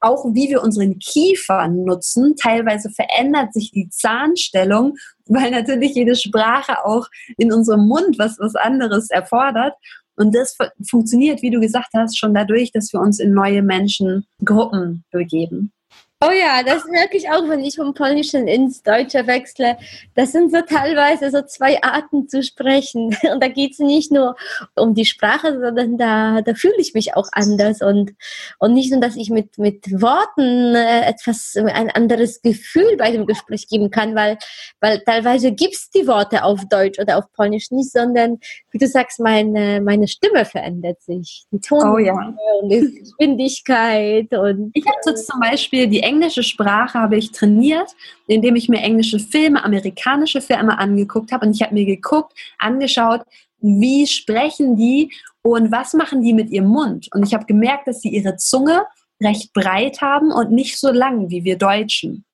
auch 0.00 0.24
wie 0.32 0.48
wir 0.48 0.62
unseren 0.62 0.98
Kiefer 0.98 1.68
nutzen. 1.68 2.36
Teilweise 2.36 2.90
verändert 2.90 3.52
sich 3.52 3.70
die 3.72 3.88
Zahnstellung, 3.90 4.96
weil 5.26 5.50
natürlich 5.50 5.94
jede 5.94 6.16
Sprache 6.16 6.84
auch 6.84 7.06
in 7.36 7.52
unserem 7.52 7.86
Mund 7.86 8.18
was, 8.18 8.38
was 8.38 8.54
anderes 8.54 9.10
erfordert. 9.10 9.74
Und 10.16 10.34
das 10.34 10.56
funktioniert, 10.88 11.42
wie 11.42 11.50
du 11.50 11.60
gesagt 11.60 11.90
hast, 11.94 12.18
schon 12.18 12.34
dadurch, 12.34 12.72
dass 12.72 12.92
wir 12.92 13.00
uns 13.00 13.20
in 13.20 13.32
neue 13.32 13.62
Menschengruppen 13.62 15.04
begeben. 15.12 15.72
Oh 16.20 16.32
ja, 16.32 16.64
das 16.64 16.84
merke 16.86 17.16
ich 17.16 17.30
auch, 17.30 17.48
wenn 17.48 17.60
ich 17.60 17.76
vom 17.76 17.94
Polnischen 17.94 18.48
ins 18.48 18.82
Deutsche 18.82 19.28
wechsle. 19.28 19.78
Das 20.16 20.32
sind 20.32 20.50
so 20.50 20.62
teilweise 20.62 21.30
so 21.30 21.42
zwei 21.42 21.80
Arten 21.80 22.28
zu 22.28 22.42
sprechen. 22.42 23.16
Und 23.32 23.40
da 23.40 23.46
geht 23.46 23.74
es 23.74 23.78
nicht 23.78 24.10
nur 24.10 24.34
um 24.74 24.94
die 24.94 25.04
Sprache, 25.04 25.60
sondern 25.60 25.96
da, 25.96 26.42
da 26.42 26.54
fühle 26.54 26.74
ich 26.78 26.92
mich 26.92 27.14
auch 27.14 27.28
anders. 27.30 27.82
Und, 27.82 28.14
und 28.58 28.74
nicht 28.74 28.90
nur, 28.90 29.00
dass 29.00 29.14
ich 29.14 29.30
mit, 29.30 29.58
mit 29.58 29.86
Worten 29.92 30.74
äh, 30.74 31.02
etwas, 31.06 31.54
ein 31.56 31.88
anderes 31.88 32.42
Gefühl 32.42 32.96
bei 32.96 33.12
dem 33.12 33.24
Gespräch 33.24 33.68
geben 33.68 33.92
kann, 33.92 34.16
weil, 34.16 34.38
weil 34.80 34.98
teilweise 35.04 35.52
gibt 35.52 35.74
es 35.74 35.90
die 35.90 36.08
Worte 36.08 36.42
auf 36.42 36.64
Deutsch 36.68 36.98
oder 36.98 37.18
auf 37.18 37.32
Polnisch 37.32 37.70
nicht, 37.70 37.92
sondern, 37.92 38.40
wie 38.72 38.78
du 38.78 38.88
sagst, 38.88 39.20
meine, 39.20 39.80
meine 39.80 40.08
Stimme 40.08 40.44
verändert 40.44 41.00
sich. 41.00 41.44
Die 41.52 41.60
Tonlage 41.60 41.94
oh 41.94 41.98
ja. 41.98 42.34
und 42.60 42.70
die 42.70 43.04
Geschwindigkeit. 43.04 44.34
Und, 44.34 44.72
ich 44.74 44.84
habe 44.84 44.98
so 45.02 45.12
zum 45.14 45.38
Beispiel 45.38 45.86
die 45.86 46.07
englische 46.08 46.42
Sprache 46.42 46.98
habe 46.98 47.16
ich 47.16 47.32
trainiert, 47.32 47.94
indem 48.26 48.56
ich 48.56 48.68
mir 48.68 48.80
englische 48.80 49.18
Filme, 49.18 49.62
amerikanische 49.62 50.40
Filme 50.40 50.78
angeguckt 50.78 51.32
habe 51.32 51.46
und 51.46 51.54
ich 51.54 51.62
habe 51.62 51.74
mir 51.74 51.84
geguckt, 51.84 52.32
angeschaut, 52.58 53.22
wie 53.60 54.06
sprechen 54.06 54.76
die 54.76 55.12
und 55.42 55.70
was 55.70 55.94
machen 55.94 56.22
die 56.22 56.32
mit 56.32 56.50
ihrem 56.50 56.68
Mund. 56.68 57.08
Und 57.12 57.26
ich 57.26 57.34
habe 57.34 57.44
gemerkt, 57.46 57.86
dass 57.86 58.00
sie 58.00 58.08
ihre 58.08 58.36
Zunge 58.36 58.84
recht 59.20 59.52
breit 59.52 60.00
haben 60.00 60.30
und 60.32 60.52
nicht 60.52 60.78
so 60.78 60.90
lang 60.90 61.30
wie 61.30 61.44
wir 61.44 61.58
Deutschen. 61.58 62.24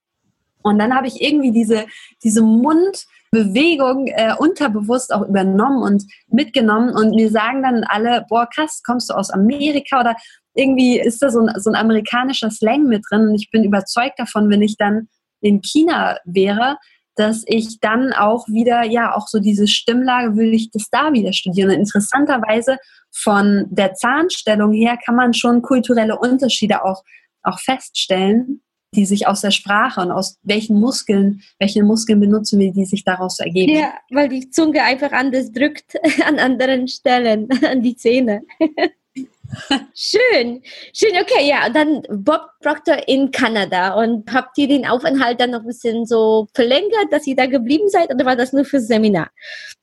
Und 0.62 0.78
dann 0.78 0.94
habe 0.94 1.06
ich 1.06 1.20
irgendwie 1.20 1.52
diese, 1.52 1.86
diese 2.22 2.42
Mundbewegung 3.34 4.06
äh, 4.08 4.34
unterbewusst 4.38 5.12
auch 5.12 5.22
übernommen 5.22 5.82
und 5.82 6.04
mitgenommen. 6.28 6.90
Und 6.90 7.14
mir 7.14 7.30
sagen 7.30 7.62
dann 7.62 7.84
alle, 7.84 8.24
boah, 8.28 8.48
krass, 8.48 8.82
kommst 8.84 9.10
du 9.10 9.14
aus 9.14 9.30
Amerika 9.30 10.00
oder 10.00 10.16
irgendwie 10.54 11.00
ist 11.00 11.20
da 11.22 11.30
so 11.30 11.40
ein, 11.40 11.60
so 11.60 11.70
ein 11.70 11.76
amerikanischer 11.76 12.50
Slang 12.50 12.84
mit 12.84 13.02
drin. 13.10 13.28
Und 13.28 13.34
ich 13.34 13.50
bin 13.50 13.64
überzeugt 13.64 14.18
davon, 14.18 14.48
wenn 14.50 14.62
ich 14.62 14.76
dann 14.76 15.08
in 15.40 15.60
China 15.62 16.18
wäre, 16.24 16.76
dass 17.16 17.44
ich 17.46 17.78
dann 17.80 18.12
auch 18.12 18.48
wieder, 18.48 18.84
ja, 18.84 19.14
auch 19.14 19.28
so 19.28 19.38
diese 19.38 19.68
Stimmlage, 19.68 20.36
will 20.36 20.52
ich 20.52 20.70
das 20.70 20.88
da 20.90 21.12
wieder 21.12 21.32
studieren. 21.32 21.70
Und 21.70 21.76
interessanterweise 21.76 22.78
von 23.12 23.66
der 23.70 23.94
Zahnstellung 23.94 24.72
her 24.72 24.98
kann 25.04 25.14
man 25.14 25.34
schon 25.34 25.62
kulturelle 25.62 26.18
Unterschiede 26.18 26.84
auch, 26.84 27.04
auch 27.42 27.60
feststellen, 27.60 28.62
die 28.94 29.06
sich 29.06 29.26
aus 29.26 29.40
der 29.40 29.50
Sprache 29.50 30.00
und 30.00 30.10
aus 30.10 30.38
welchen 30.42 30.78
Muskeln, 30.80 31.42
welche 31.58 31.82
Muskeln 31.82 32.20
benutzen 32.20 32.60
wir, 32.60 32.72
die 32.72 32.84
sich 32.84 33.04
daraus 33.04 33.38
ergeben. 33.40 33.74
Ja, 33.74 33.94
weil 34.10 34.28
die 34.28 34.50
Zunge 34.50 34.82
einfach 34.82 35.12
anders 35.12 35.52
drückt 35.52 35.96
an 36.26 36.38
anderen 36.38 36.88
Stellen, 36.88 37.48
an 37.64 37.82
die 37.82 37.96
Zähne. 37.96 38.42
Schön, 39.94 40.62
schön, 40.92 41.12
okay, 41.20 41.46
ja. 41.46 41.66
Und 41.66 41.76
dann 41.76 42.02
Bob 42.10 42.40
Proctor 42.60 43.06
in 43.06 43.30
Kanada. 43.30 43.94
Und 43.94 44.32
habt 44.32 44.58
ihr 44.58 44.66
den 44.66 44.84
Aufenthalt 44.84 45.38
dann 45.38 45.52
noch 45.52 45.60
ein 45.60 45.66
bisschen 45.66 46.06
so 46.06 46.48
verlängert, 46.54 47.12
dass 47.12 47.26
ihr 47.26 47.36
da 47.36 47.46
geblieben 47.46 47.88
seid 47.88 48.12
oder 48.12 48.24
war 48.24 48.34
das 48.34 48.52
nur 48.52 48.64
fürs 48.64 48.88
Seminar? 48.88 49.30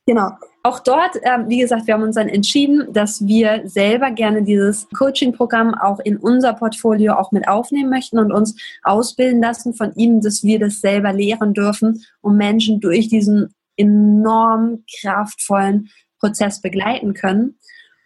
Genau. 0.04 0.30
Auch 0.64 0.78
dort, 0.78 1.16
äh, 1.16 1.38
wie 1.48 1.58
gesagt, 1.58 1.88
wir 1.88 1.94
haben 1.94 2.04
uns 2.04 2.14
dann 2.14 2.28
entschieden, 2.28 2.92
dass 2.92 3.26
wir 3.26 3.62
selber 3.64 4.12
gerne 4.12 4.44
dieses 4.44 4.88
Coaching-Programm 4.96 5.74
auch 5.74 5.98
in 5.98 6.16
unser 6.16 6.52
Portfolio 6.54 7.14
auch 7.14 7.32
mit 7.32 7.48
aufnehmen 7.48 7.90
möchten 7.90 8.18
und 8.18 8.32
uns 8.32 8.54
ausbilden 8.84 9.42
lassen 9.42 9.74
von 9.74 9.92
ihnen, 9.96 10.20
dass 10.20 10.44
wir 10.44 10.60
das 10.60 10.80
selber 10.80 11.12
lehren 11.12 11.52
dürfen, 11.52 12.04
um 12.20 12.36
Menschen 12.36 12.80
durch 12.80 13.08
diesen 13.08 13.52
enorm 13.76 14.84
kraftvollen 15.00 15.88
Prozess 16.20 16.60
begleiten 16.60 17.14
können 17.14 17.58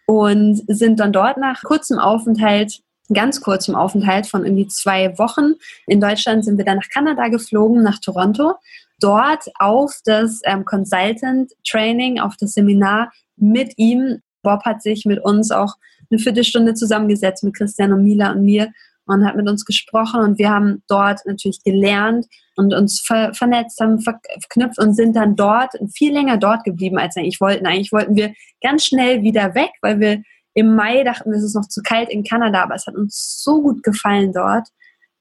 und 0.07 0.63
sind 0.67 0.99
dann 0.99 1.13
dort 1.13 1.37
nach 1.37 1.61
kurzem 1.61 1.99
Aufenthalt 1.99 2.81
ganz 3.13 3.41
kurzem 3.41 3.75
Aufenthalt 3.75 4.27
von 4.27 4.43
irgendwie 4.43 4.67
zwei 4.67 5.17
Wochen. 5.17 5.53
In 5.85 6.01
Deutschland 6.01 6.43
sind 6.43 6.57
wir 6.57 6.65
dann 6.65 6.77
nach 6.77 6.89
Kanada 6.89 7.29
geflogen, 7.29 7.81
nach 7.83 7.99
Toronto. 7.99 8.55
Dort 8.99 9.45
auf 9.59 9.93
das 10.05 10.41
ähm, 10.45 10.65
Consultant 10.65 11.51
Training, 11.67 12.19
auf 12.19 12.35
das 12.39 12.53
Seminar 12.53 13.11
mit 13.35 13.73
ihm. 13.77 14.21
Bob 14.41 14.63
hat 14.65 14.81
sich 14.81 15.05
mit 15.05 15.23
uns 15.23 15.51
auch 15.51 15.75
eine 16.09 16.19
Viertelstunde 16.19 16.73
zusammengesetzt 16.73 17.43
mit 17.43 17.55
Christian 17.55 17.93
und 17.93 18.03
Mila 18.03 18.31
und 18.31 18.43
mir 18.43 18.71
und 19.07 19.25
hat 19.25 19.35
mit 19.35 19.47
uns 19.47 19.65
gesprochen 19.65 20.21
und 20.21 20.37
wir 20.37 20.49
haben 20.49 20.83
dort 20.87 21.21
natürlich 21.25 21.63
gelernt 21.63 22.25
und 22.55 22.73
uns 22.73 22.99
ver 22.99 23.33
vernetzt, 23.33 23.79
haben 23.79 23.99
verknüpft 23.99 24.79
und 24.79 24.95
sind 24.95 25.15
dann 25.15 25.35
dort 25.35 25.73
viel 25.93 26.13
länger 26.13 26.37
dort 26.37 26.63
geblieben, 26.63 26.97
als 26.97 27.15
wir 27.15 27.23
eigentlich 27.23 27.39
wollten. 27.39 27.65
Eigentlich 27.65 27.91
wollten 27.91 28.15
wir 28.15 28.33
ganz 28.61 28.85
schnell 28.85 29.23
wieder 29.23 29.55
weg, 29.55 29.71
weil 29.81 29.99
wir 29.99 30.23
im 30.53 30.75
Mai 30.75 31.03
dachten, 31.03 31.31
es 31.33 31.43
ist 31.43 31.55
noch 31.55 31.67
zu 31.67 31.81
kalt 31.81 32.09
in 32.09 32.23
Kanada, 32.23 32.63
aber 32.63 32.75
es 32.75 32.87
hat 32.87 32.95
uns 32.95 33.41
so 33.43 33.61
gut 33.61 33.83
gefallen 33.83 34.33
dort, 34.33 34.67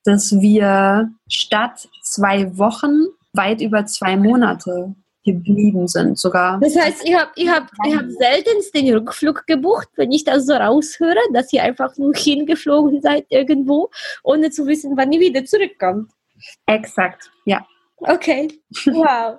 dass 0.04 0.32
wir 0.32 1.10
statt 1.28 1.88
zwei 2.02 2.56
Wochen 2.56 3.06
weit 3.36 3.60
über 3.60 3.86
zwei 3.86 4.16
Monate 4.16 4.94
geblieben 5.26 5.88
sind 5.88 6.18
sogar. 6.18 6.58
Das 6.60 6.76
heißt, 6.76 7.06
ihr 7.06 7.18
habt, 7.18 7.36
ihr 7.36 7.52
habt, 7.52 7.70
ihr 7.84 7.98
habt 7.98 8.12
seltenst 8.12 8.74
den 8.74 8.94
Rückflug 8.94 9.46
gebucht, 9.46 9.88
wenn 9.96 10.12
ich 10.12 10.24
das 10.24 10.46
so 10.46 10.54
raushöre, 10.54 11.18
dass 11.34 11.52
ihr 11.52 11.62
einfach 11.64 11.96
nur 11.98 12.14
hingeflogen 12.14 13.02
seid 13.02 13.26
irgendwo, 13.28 13.90
ohne 14.22 14.50
zu 14.50 14.66
wissen, 14.66 14.96
wann 14.96 15.12
ihr 15.12 15.20
wieder 15.20 15.44
zurückkommt. 15.44 16.10
Exakt, 16.66 17.30
ja. 17.44 17.66
Okay, 17.98 18.48
wow. 18.86 19.38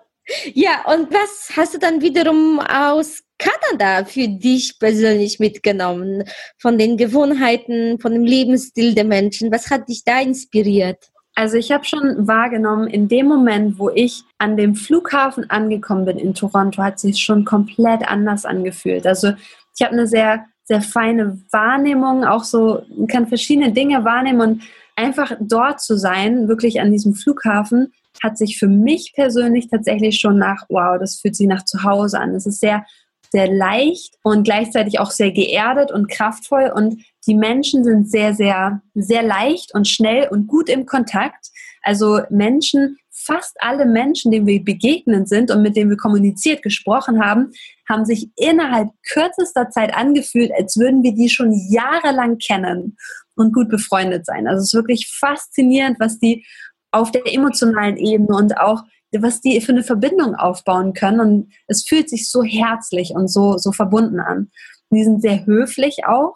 ja, 0.54 0.84
und 0.86 1.12
was 1.14 1.52
hast 1.56 1.74
du 1.76 1.80
dann 1.80 2.02
wiederum 2.02 2.60
aus 2.60 3.24
Kanada 3.38 4.04
für 4.04 4.28
dich 4.28 4.78
persönlich 4.80 5.40
mitgenommen? 5.40 6.24
Von 6.58 6.78
den 6.78 6.98
Gewohnheiten, 6.98 8.00
von 8.00 8.14
dem 8.14 8.26
Lebensstil 8.26 8.94
der 8.94 9.06
Menschen? 9.06 9.52
Was 9.52 9.70
hat 9.70 9.88
dich 9.88 10.04
da 10.04 10.20
inspiriert? 10.20 11.12
Also 11.38 11.58
ich 11.58 11.72
habe 11.72 11.86
schon 11.86 12.28
wahrgenommen, 12.28 12.88
in 12.88 13.08
dem 13.10 13.28
Moment, 13.28 13.78
wo 13.78 13.92
ich 13.92 14.24
an 14.40 14.58
dem 14.58 14.74
Flughafen 14.74 15.48
angekommen 15.52 16.06
bin 16.06 16.18
in 16.18 16.34
Toronto, 16.34 16.82
hat 16.82 17.00
sich 17.00 17.20
schon 17.20 17.46
komplett 17.46 18.10
anders 18.10 18.44
angefühlt. 18.44 19.06
Also 19.06 19.34
ich 19.78 19.86
habe 19.86 19.94
eine 19.94 20.08
sehr, 20.08 20.46
sehr 20.64 20.82
feine 20.82 21.40
Wahrnehmung, 21.52 22.26
auch 22.26 22.44
so, 22.44 22.82
kann 23.08 23.28
verschiedene 23.28 23.72
Dinge 23.72 24.04
wahrnehmen 24.04 24.42
und 24.42 24.64
einfach 24.96 25.32
dort 25.40 25.80
zu 25.80 25.96
sein, 25.96 26.48
wirklich 26.48 26.82
an 26.82 26.92
diesem 26.92 27.14
Flughafen, 27.14 27.94
hat 28.24 28.36
sich 28.36 28.58
für 28.58 28.68
mich 28.68 29.14
persönlich 29.14 29.68
tatsächlich 29.70 30.20
schon 30.20 30.40
nach, 30.40 30.64
wow, 30.70 30.98
das 31.00 31.18
fühlt 31.18 31.36
sich 31.36 31.48
nach 31.48 31.66
zu 31.66 31.84
Hause 31.84 32.20
an. 32.20 32.34
Es 32.34 32.48
ist 32.48 32.62
sehr, 32.62 32.84
sehr 33.32 33.52
leicht 33.52 34.16
und 34.24 34.44
gleichzeitig 34.44 35.00
auch 35.00 35.12
sehr 35.12 35.32
geerdet 35.32 35.92
und 35.92 36.10
kraftvoll 36.10 36.72
und 36.74 37.04
die 37.28 37.36
Menschen 37.36 37.84
sind 37.84 38.10
sehr, 38.10 38.34
sehr, 38.34 38.82
sehr 38.96 39.22
leicht 39.22 39.74
und 39.74 39.88
schnell 39.88 40.30
und 40.30 40.48
gut 40.48 40.70
im 40.70 40.86
Kontakt. 40.86 41.50
Also 41.84 42.22
Menschen, 42.30 42.98
fast 43.12 43.58
alle 43.60 43.86
Menschen, 43.86 44.32
denen 44.32 44.48
wir 44.48 44.64
begegnet 44.64 45.28
sind 45.28 45.52
und 45.52 45.62
mit 45.62 45.76
denen 45.76 45.90
wir 45.90 45.98
kommuniziert, 45.98 46.64
gesprochen 46.64 47.24
haben, 47.24 47.52
haben 47.90 48.06
sich 48.06 48.30
innerhalb 48.38 48.90
kürzester 49.10 49.70
Zeit 49.70 49.94
angefühlt, 49.94 50.52
als 50.58 50.78
würden 50.78 51.04
wir 51.04 51.14
die 51.14 51.30
schon 51.30 51.54
jahrelang 51.70 52.38
kennen 52.38 52.98
und 53.36 53.54
gut 53.54 53.70
befreundet 53.70 54.26
sein. 54.26 54.48
Also 54.48 54.62
es 54.62 54.70
ist 54.70 54.74
wirklich 54.74 55.12
faszinierend, 55.20 56.00
was 56.00 56.20
die 56.20 56.46
auf 56.92 57.12
der 57.12 57.24
emotionalen 57.26 57.98
Ebene 57.98 58.36
und 58.36 58.58
auch 58.58 58.84
was 59.14 59.42
die 59.42 59.60
für 59.62 59.72
eine 59.72 59.84
Verbindung 59.84 60.36
aufbauen 60.36 60.94
können. 60.94 61.20
Und 61.20 61.54
es 61.68 61.86
fühlt 61.86 62.10
sich 62.10 62.30
so 62.30 62.44
herzlich 62.44 63.12
und 63.12 63.28
so, 63.28 63.58
so 63.58 63.72
verbunden 63.72 64.20
an. 64.20 64.50
die 64.92 65.04
sind 65.04 65.22
sehr 65.22 65.46
höflich 65.46 66.06
auch. 66.06 66.36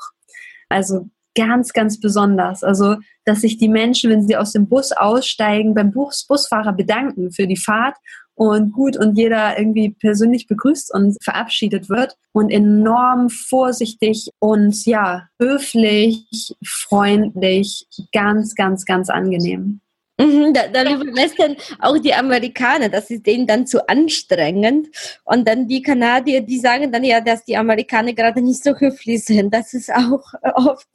Also 0.70 1.10
ganz, 1.36 1.74
ganz 1.74 2.00
besonders. 2.00 2.64
Also, 2.64 2.98
dass 3.26 3.42
sich 3.42 3.58
die 3.58 3.70
Menschen, 3.70 4.10
wenn 4.10 4.28
sie 4.28 4.38
aus 4.38 4.52
dem 4.52 4.68
Bus 4.68 4.92
aussteigen, 4.92 5.74
beim 5.74 5.92
Bus 5.92 6.26
Busfahrer 6.28 6.74
bedanken 6.74 7.32
für 7.32 7.48
die 7.48 7.58
Fahrt 7.58 7.96
und 8.36 8.72
gut 8.72 8.98
und 8.98 9.18
jeder 9.18 9.58
irgendwie 9.58 9.92
persönlich 9.92 10.48
begrüßt 10.48 10.94
und 10.94 11.18
verabschiedet 11.24 11.90
wird 11.90 12.16
und 12.32 12.50
enorm 12.50 13.30
vorsichtig 13.30 14.30
und 14.40 14.86
ja, 14.86 15.28
höflich, 15.40 16.56
freundlich, 16.66 17.86
ganz, 18.12 18.56
ganz, 18.56 18.86
ganz 18.86 19.10
angenehm. 19.10 19.82
Mhm, 20.20 20.54
da, 20.54 20.68
darüber 20.68 21.06
lästern 21.06 21.56
auch 21.80 21.98
die 21.98 22.14
Amerikaner, 22.14 22.90
das 22.90 23.10
ist 23.10 23.26
denen 23.26 23.48
dann 23.48 23.66
zu 23.66 23.88
anstrengend. 23.88 24.90
Und 25.24 25.48
dann 25.48 25.68
die 25.68 25.82
Kanadier, 25.82 26.42
die 26.42 26.60
sagen 26.60 26.92
dann 26.92 27.04
ja, 27.04 27.22
dass 27.22 27.44
die 27.44 27.58
Amerikaner 27.58 28.14
gerade 28.14 28.42
nicht 28.42 28.64
so 28.64 28.76
höflich 28.76 29.24
sind. 29.26 29.54
Das 29.54 29.74
ist 29.74 29.92
auch 29.92 30.22
oft 30.56 30.88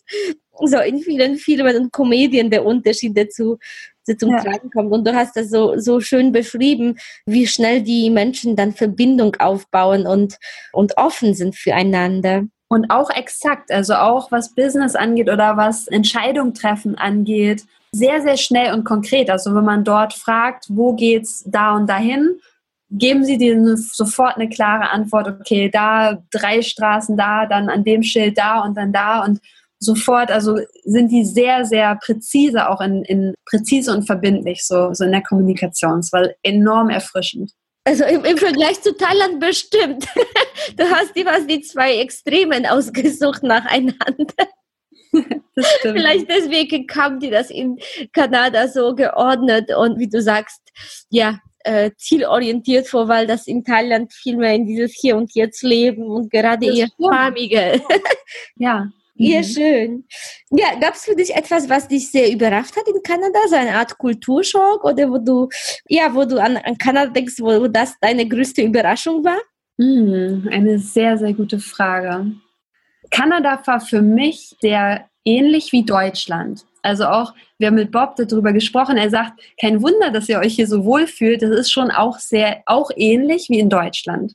so 0.64 0.78
in 0.78 0.99
vielen 0.99 1.37
Filmen 1.37 1.76
und 1.76 1.92
Komödien 1.92 2.50
der 2.50 2.64
Unterschied 2.64 3.16
dazu 3.16 3.58
zum 4.18 4.30
ja. 4.30 4.42
Tragen 4.42 4.70
kommt. 4.70 4.92
Und 4.92 5.06
du 5.06 5.14
hast 5.14 5.37
das 5.37 5.50
so, 5.50 5.78
so 5.78 6.00
schön 6.00 6.30
beschrieben, 6.30 6.96
wie 7.26 7.46
schnell 7.46 7.82
die 7.82 8.11
Menschen 8.11 8.54
dann 8.54 8.73
Verbindung 8.73 9.35
aufbauen 9.37 10.06
und, 10.06 10.38
und 10.73 10.96
offen 10.96 11.35
sind 11.35 11.56
füreinander. 11.56 12.44
Und 12.68 12.90
auch 12.90 13.11
exakt, 13.11 13.70
also 13.70 13.94
auch 13.94 14.30
was 14.30 14.54
Business 14.54 14.94
angeht 14.94 15.28
oder 15.28 15.56
was 15.56 15.88
Entscheidung 15.88 16.54
treffen 16.54 16.96
angeht 16.96 17.64
sehr, 17.96 18.22
sehr 18.22 18.36
schnell 18.36 18.74
und 18.74 18.84
konkret. 18.84 19.30
Also 19.30 19.54
wenn 19.54 19.64
man 19.64 19.84
dort 19.84 20.14
fragt, 20.14 20.66
wo 20.68 20.94
geht's 20.94 21.44
da 21.46 21.74
und 21.74 21.88
dahin, 21.88 22.40
geben 22.90 23.24
sie 23.24 23.38
dir 23.38 23.76
sofort 23.76 24.36
eine 24.36 24.48
klare 24.48 24.90
Antwort, 24.90 25.28
okay, 25.28 25.70
da 25.70 26.22
drei 26.30 26.62
Straßen 26.62 27.16
da, 27.16 27.46
dann 27.46 27.68
an 27.68 27.84
dem 27.84 28.02
Schild 28.02 28.38
da 28.38 28.60
und 28.60 28.76
dann 28.76 28.92
da 28.92 29.24
und 29.24 29.40
sofort, 29.78 30.30
also 30.30 30.58
sind 30.84 31.10
die 31.10 31.24
sehr, 31.24 31.64
sehr 31.64 31.96
präzise, 31.96 32.68
auch 32.68 32.80
in, 32.80 33.02
in 33.04 33.34
präzise 33.44 33.94
und 33.94 34.04
verbindlich, 34.04 34.64
so, 34.64 34.94
so 34.94 35.04
in 35.04 35.12
der 35.12 35.22
Kommunikation. 35.22 35.98
Es 35.98 36.12
war 36.12 36.28
enorm 36.42 36.90
erfrischend. 36.90 37.52
Also 37.84 38.04
im, 38.04 38.24
im, 38.24 38.36
Vergleich 38.36 38.80
zu 38.82 38.96
Thailand 38.96 39.38
bestimmt. 39.38 40.06
du 40.76 40.84
hast 40.84 41.14
dir 41.14 41.24
was 41.24 41.46
die 41.46 41.60
zwei 41.60 41.98
Extremen 41.98 42.66
ausgesucht 42.66 43.42
nacheinander. 43.42 44.48
Vielleicht 45.82 46.28
deswegen 46.30 46.87
kam 46.87 47.20
dir 47.20 47.30
das 47.30 47.50
in 47.50 47.78
Kanada 48.12 48.68
so 48.68 48.94
geordnet 48.94 49.75
und 49.75 49.99
wie 49.99 50.08
du 50.08 50.20
sagst, 50.20 50.61
ja, 51.11 51.38
äh, 51.64 51.90
zielorientiert 51.96 52.87
vor, 52.87 53.08
weil 53.08 53.26
das 53.26 53.46
in 53.46 53.64
Thailand 53.64 54.12
viel 54.12 54.37
mehr 54.37 54.54
in 54.54 54.66
dieses 54.66 54.92
Hier 54.92 55.16
und 55.16 55.35
Jetzt 55.35 55.62
leben 55.62 56.04
und 56.04 56.30
gerade 56.30 56.66
das 56.66 56.76
ihr 56.76 56.88
Farmige. 56.99 57.80
ja, 58.56 58.88
Ja, 59.18 59.38
mhm. 59.38 59.44
schön. 59.44 60.04
Ja, 60.50 60.78
gab 60.78 60.94
es 60.94 61.04
für 61.04 61.16
dich 61.16 61.35
etwas, 61.35 61.68
was 61.68 61.88
dich 61.88 62.11
sehr 62.11 62.30
überrascht 62.30 62.76
hat 62.76 62.87
in 62.87 63.02
Kanada? 63.02 63.38
So 63.49 63.56
eine 63.56 63.75
Art 63.75 63.96
Kulturschock 63.96 64.85
oder 64.85 65.11
wo 65.11 65.18
du, 65.18 65.49
ja, 65.88 66.14
wo 66.14 66.25
du 66.25 66.40
an, 66.40 66.58
an 66.58 66.76
Kanada 66.76 67.11
denkst, 67.11 67.37
wo 67.38 67.66
das 67.66 67.94
deine 68.00 68.28
größte 68.28 68.62
Überraschung 68.62 69.25
war? 69.25 69.38
Hm, 69.78 70.49
eine 70.50 70.78
sehr, 70.78 71.16
sehr 71.18 71.32
gute 71.32 71.58
Frage. 71.58 72.32
Kanada 73.16 73.58
war 73.64 73.80
für 73.80 74.02
mich 74.02 74.56
sehr 74.61 75.06
ähnlich 75.25 75.73
wie 75.73 75.85
Deutschland. 75.85 76.66
Also 76.82 77.06
auch, 77.06 77.32
wir 77.56 77.68
haben 77.68 77.76
mit 77.76 77.90
Bob 77.90 78.14
darüber 78.16 78.52
gesprochen, 78.52 78.99
er 78.99 79.08
sagt, 79.08 79.40
kein 79.58 79.82
Wunder, 79.82 80.11
dass 80.11 80.28
ihr 80.28 80.38
euch 80.38 80.54
hier 80.54 80.66
so 80.66 80.85
wohl 80.85 81.06
fühlt. 81.06 81.40
Das 81.40 81.50
ist 81.50 81.73
schon 81.73 81.90
auch 81.90 82.18
sehr, 82.18 82.62
auch 82.66 82.90
ähnlich 82.94 83.49
wie 83.49 83.58
in 83.58 83.70
Deutschland. 83.70 84.35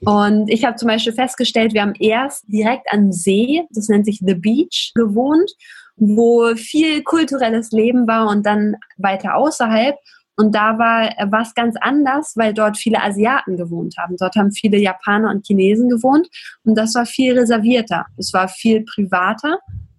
Und 0.00 0.48
ich 0.48 0.64
habe 0.64 0.76
zum 0.76 0.88
Beispiel 0.88 1.12
festgestellt, 1.12 1.74
wir 1.74 1.82
haben 1.82 1.94
erst 1.98 2.44
direkt 2.48 2.86
am 2.90 3.12
See, 3.12 3.64
das 3.70 3.88
nennt 3.88 4.06
sich 4.06 4.22
The 4.24 4.34
Beach, 4.34 4.92
gewohnt, 4.94 5.52
wo 5.96 6.54
viel 6.56 7.02
kulturelles 7.02 7.70
Leben 7.70 8.08
war 8.08 8.28
und 8.30 8.46
dann 8.46 8.76
weiter 8.96 9.34
außerhalb. 9.34 9.96
Und 10.40 10.54
da 10.54 10.78
war 10.78 11.10
was 11.30 11.54
ganz 11.54 11.76
anders, 11.78 12.32
weil 12.34 12.54
dort 12.54 12.78
viele 12.78 13.02
Asiaten 13.02 13.58
gewohnt 13.58 13.96
haben. 13.98 14.16
Dort 14.16 14.36
haben 14.36 14.52
viele 14.52 14.78
Japaner 14.78 15.28
und 15.28 15.46
Chinesen 15.46 15.90
gewohnt 15.90 16.28
und 16.64 16.76
das 16.76 16.94
war 16.94 17.04
viel 17.04 17.38
reservierter. 17.38 18.06
Es 18.16 18.32
war 18.32 18.48
viel 18.48 18.82
privater. 18.86 19.58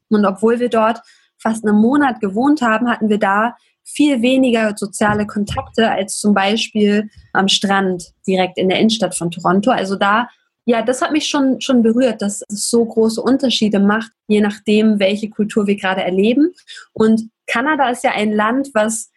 Und 0.10 0.26
obwohl 0.26 0.60
wir 0.60 0.70
dort 0.70 1.00
fast 1.38 1.64
einen 1.64 1.80
Monat 1.80 2.22
gewohnt 2.22 2.64
haben, 2.64 2.90
hatten 2.90 3.08
wir 3.08 3.20
da 3.20 3.56
viel 3.84 4.24
weniger 4.24 4.74
soziale 4.76 5.28
Kontakte 5.28 5.92
als 5.92 6.18
zum 6.18 6.34
Beispiel 6.34 7.08
am 7.34 7.48
Strand 7.48 8.06
direkt 8.26 8.58
in 8.58 8.70
der 8.70 8.80
Innenstadt 8.80 9.16
von 9.16 9.30
Toronto. 9.30 9.70
Also 9.70 9.96
da, 9.96 10.28
ja, 10.66 10.82
das 10.82 11.04
hat 11.04 11.12
mich 11.12 11.28
schon, 11.30 11.62
schon 11.62 11.84
berührt, 11.84 12.24
dass 12.24 12.42
es 12.50 12.68
so 12.68 12.84
große 12.84 13.22
Unterschiede 13.22 13.80
macht, 13.80 14.12
je 14.26 14.42
nachdem, 14.42 14.98
welche 14.98 15.30
Kultur 15.30 15.68
wir 15.68 15.76
gerade 15.76 16.02
erleben. 16.02 16.52
Und 16.94 17.30
Kanada 17.46 17.92
ist 17.92 18.04
ja 18.04 18.14
ein 18.14 18.32
Land, 18.32 18.72
was 18.74 19.11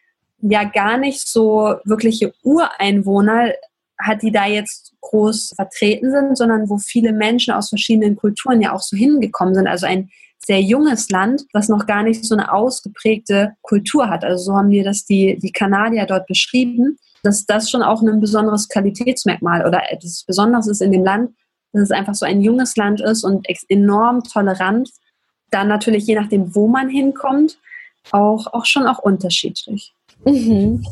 ja 0.51 0.65
gar 0.65 0.99
nicht 0.99 1.27
so 1.27 1.77
wirkliche 1.85 2.35
Ureinwohner 2.43 3.53
hat, 3.99 4.23
die 4.23 4.33
da 4.33 4.47
jetzt 4.47 4.93
groß 5.01 5.55
vertreten 5.57 6.11
sind, 6.11 6.37
sondern 6.37 6.69
wo 6.69 6.79
viele 6.79 7.13
Menschen 7.13 7.55
aus 7.55 7.69
verschiedenen 7.69 8.17
Kulturen 8.17 8.61
ja 8.61 8.73
auch 8.73 8.81
so 8.81 8.97
hingekommen 8.97 9.55
sind. 9.55 9.67
Also 9.67 9.87
ein 9.87 10.11
sehr 10.45 10.61
junges 10.61 11.09
Land, 11.11 11.45
was 11.53 11.69
noch 11.69 11.87
gar 11.87 12.03
nicht 12.03 12.25
so 12.25 12.35
eine 12.35 12.53
ausgeprägte 12.53 13.55
Kultur 13.63 14.11
hat. 14.11 14.25
Also 14.25 14.45
so 14.45 14.57
haben 14.57 14.71
wir 14.71 14.85
das 14.85 15.05
die, 15.05 15.39
die 15.39 15.53
Kanadier 15.53 16.07
dort 16.07 16.27
beschrieben, 16.27 16.99
dass 17.23 17.47
das 17.47 17.71
schon 17.71 17.83
auch 17.83 18.03
ein 18.03 18.21
besonderes 18.21 18.69
Qualitätsmerkmal 18.69 19.67
oder 19.67 19.91
etwas 19.91 20.25
Besonderes 20.27 20.67
ist 20.67 20.83
in 20.83 20.93
dem 20.93 21.05
Land, 21.05 21.31
dass 21.73 21.85
es 21.85 21.91
einfach 21.91 22.15
so 22.15 22.27
ein 22.27 22.43
junges 22.43 22.77
Land 22.77 23.01
ist 23.01 23.25
und 23.25 23.47
enorm 23.69 24.23
tolerant. 24.23 24.91
Dann 25.51 25.69
natürlich 25.69 26.07
je 26.07 26.17
nachdem, 26.17 26.55
wo 26.55 26.69
man 26.69 26.89
hinkommt, 26.91 27.59
auch, 28.11 28.53
auch 28.53 28.67
schon 28.67 28.87
auch 28.87 28.99
unterschiedlich. 28.99 29.95
Mhm. 30.25 30.85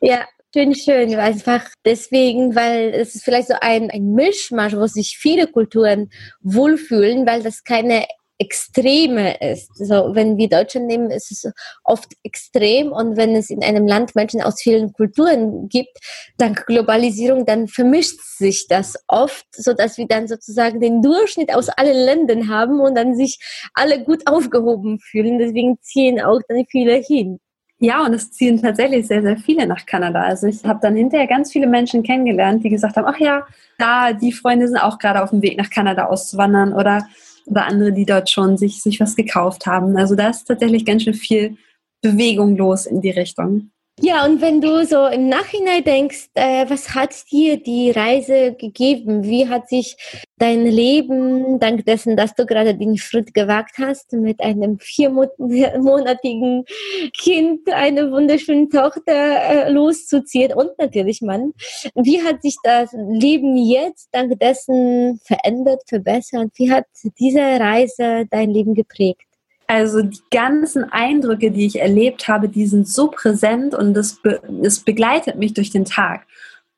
Ja, 0.00 0.26
schön, 0.54 0.74
schön. 0.74 1.14
Einfach 1.16 1.68
deswegen, 1.84 2.54
weil 2.54 2.90
es 2.94 3.14
ist 3.14 3.24
vielleicht 3.24 3.48
so 3.48 3.54
ein, 3.60 3.90
ein 3.90 4.12
Mischmasch, 4.12 4.74
wo 4.76 4.86
sich 4.86 5.18
viele 5.18 5.46
Kulturen 5.46 6.10
wohlfühlen, 6.40 7.26
weil 7.26 7.42
das 7.42 7.64
keine 7.64 8.06
Extreme 8.40 9.36
ist. 9.40 9.76
So, 9.76 10.14
wenn 10.14 10.36
wir 10.36 10.48
Deutschland 10.48 10.86
nehmen, 10.86 11.10
ist 11.10 11.32
es 11.32 11.52
oft 11.82 12.12
extrem 12.22 12.92
und 12.92 13.16
wenn 13.16 13.34
es 13.34 13.50
in 13.50 13.64
einem 13.64 13.86
Land 13.86 14.14
Menschen 14.14 14.40
aus 14.40 14.62
vielen 14.62 14.92
Kulturen 14.92 15.68
gibt, 15.68 15.98
dank 16.36 16.64
Globalisierung, 16.66 17.46
dann 17.46 17.66
vermischt 17.66 18.20
sich 18.22 18.68
das 18.68 18.94
oft, 19.08 19.44
so 19.52 19.72
dass 19.72 19.98
wir 19.98 20.06
dann 20.06 20.28
sozusagen 20.28 20.80
den 20.80 21.02
Durchschnitt 21.02 21.52
aus 21.52 21.68
allen 21.68 21.96
Ländern 21.96 22.48
haben 22.48 22.78
und 22.80 22.94
dann 22.94 23.16
sich 23.16 23.40
alle 23.74 24.04
gut 24.04 24.22
aufgehoben 24.26 25.00
fühlen. 25.00 25.38
Deswegen 25.38 25.78
ziehen 25.82 26.20
auch 26.20 26.40
dann 26.48 26.64
viele 26.70 26.94
hin. 26.94 27.40
Ja, 27.80 28.04
und 28.04 28.12
es 28.12 28.32
ziehen 28.32 28.60
tatsächlich 28.60 29.06
sehr, 29.06 29.22
sehr 29.22 29.36
viele 29.36 29.66
nach 29.66 29.86
Kanada. 29.86 30.22
Also 30.22 30.48
ich 30.48 30.64
habe 30.64 30.80
dann 30.82 30.96
hinterher 30.96 31.28
ganz 31.28 31.52
viele 31.52 31.68
Menschen 31.68 32.02
kennengelernt, 32.02 32.64
die 32.64 32.70
gesagt 32.70 32.96
haben, 32.96 33.06
ach 33.06 33.20
ja, 33.20 33.46
da, 33.78 34.12
die 34.12 34.32
Freunde 34.32 34.66
sind 34.66 34.78
auch 34.78 34.98
gerade 34.98 35.22
auf 35.22 35.30
dem 35.30 35.42
Weg 35.42 35.56
nach 35.56 35.70
Kanada 35.70 36.06
auszuwandern 36.06 36.72
oder 36.72 37.06
oder 37.50 37.66
andere, 37.66 37.92
die 37.92 38.04
dort 38.04 38.30
schon 38.30 38.56
sich, 38.56 38.82
sich 38.82 39.00
was 39.00 39.16
gekauft 39.16 39.66
haben. 39.66 39.96
Also 39.96 40.14
da 40.14 40.28
ist 40.28 40.44
tatsächlich 40.44 40.84
ganz 40.84 41.04
schön 41.04 41.14
viel 41.14 41.56
Bewegung 42.02 42.56
los 42.56 42.86
in 42.86 43.00
die 43.00 43.10
Richtung. 43.10 43.70
Ja, 44.00 44.24
und 44.24 44.40
wenn 44.40 44.60
du 44.60 44.86
so 44.86 45.06
im 45.06 45.28
Nachhinein 45.28 45.82
denkst, 45.82 46.28
äh, 46.34 46.66
was 46.68 46.94
hat 46.94 47.10
dir 47.32 47.56
die 47.60 47.90
Reise 47.90 48.54
gegeben? 48.54 49.24
Wie 49.24 49.48
hat 49.48 49.68
sich 49.68 49.96
dein 50.36 50.66
Leben, 50.66 51.58
dank 51.58 51.84
dessen, 51.84 52.16
dass 52.16 52.32
du 52.36 52.46
gerade 52.46 52.76
den 52.76 52.96
Schritt 52.96 53.34
gewagt 53.34 53.76
hast, 53.78 54.12
mit 54.12 54.40
einem 54.40 54.78
viermonatigen 54.78 56.64
Kind, 57.12 57.72
eine 57.72 58.12
wunderschöne 58.12 58.68
Tochter 58.68 59.66
äh, 59.66 59.70
loszuziehen 59.72 60.52
und 60.52 60.78
natürlich 60.78 61.20
Mann, 61.20 61.52
wie 61.96 62.22
hat 62.22 62.42
sich 62.42 62.54
das 62.62 62.92
Leben 62.92 63.56
jetzt 63.56 64.10
dank 64.12 64.38
dessen 64.38 65.18
verändert, 65.24 65.82
verbessert? 65.88 66.52
Wie 66.54 66.70
hat 66.70 66.86
diese 67.18 67.40
Reise 67.40 68.26
dein 68.30 68.50
Leben 68.50 68.74
geprägt? 68.74 69.27
Also 69.68 70.00
die 70.00 70.20
ganzen 70.30 70.84
Eindrücke, 70.84 71.50
die 71.50 71.66
ich 71.66 71.78
erlebt 71.78 72.26
habe, 72.26 72.48
die 72.48 72.66
sind 72.66 72.88
so 72.88 73.08
präsent 73.08 73.74
und 73.74 73.94
es, 73.96 74.20
be 74.22 74.40
begleitet 74.86 75.36
mich 75.36 75.52
durch 75.52 75.70
den 75.70 75.84
Tag. 75.84 76.26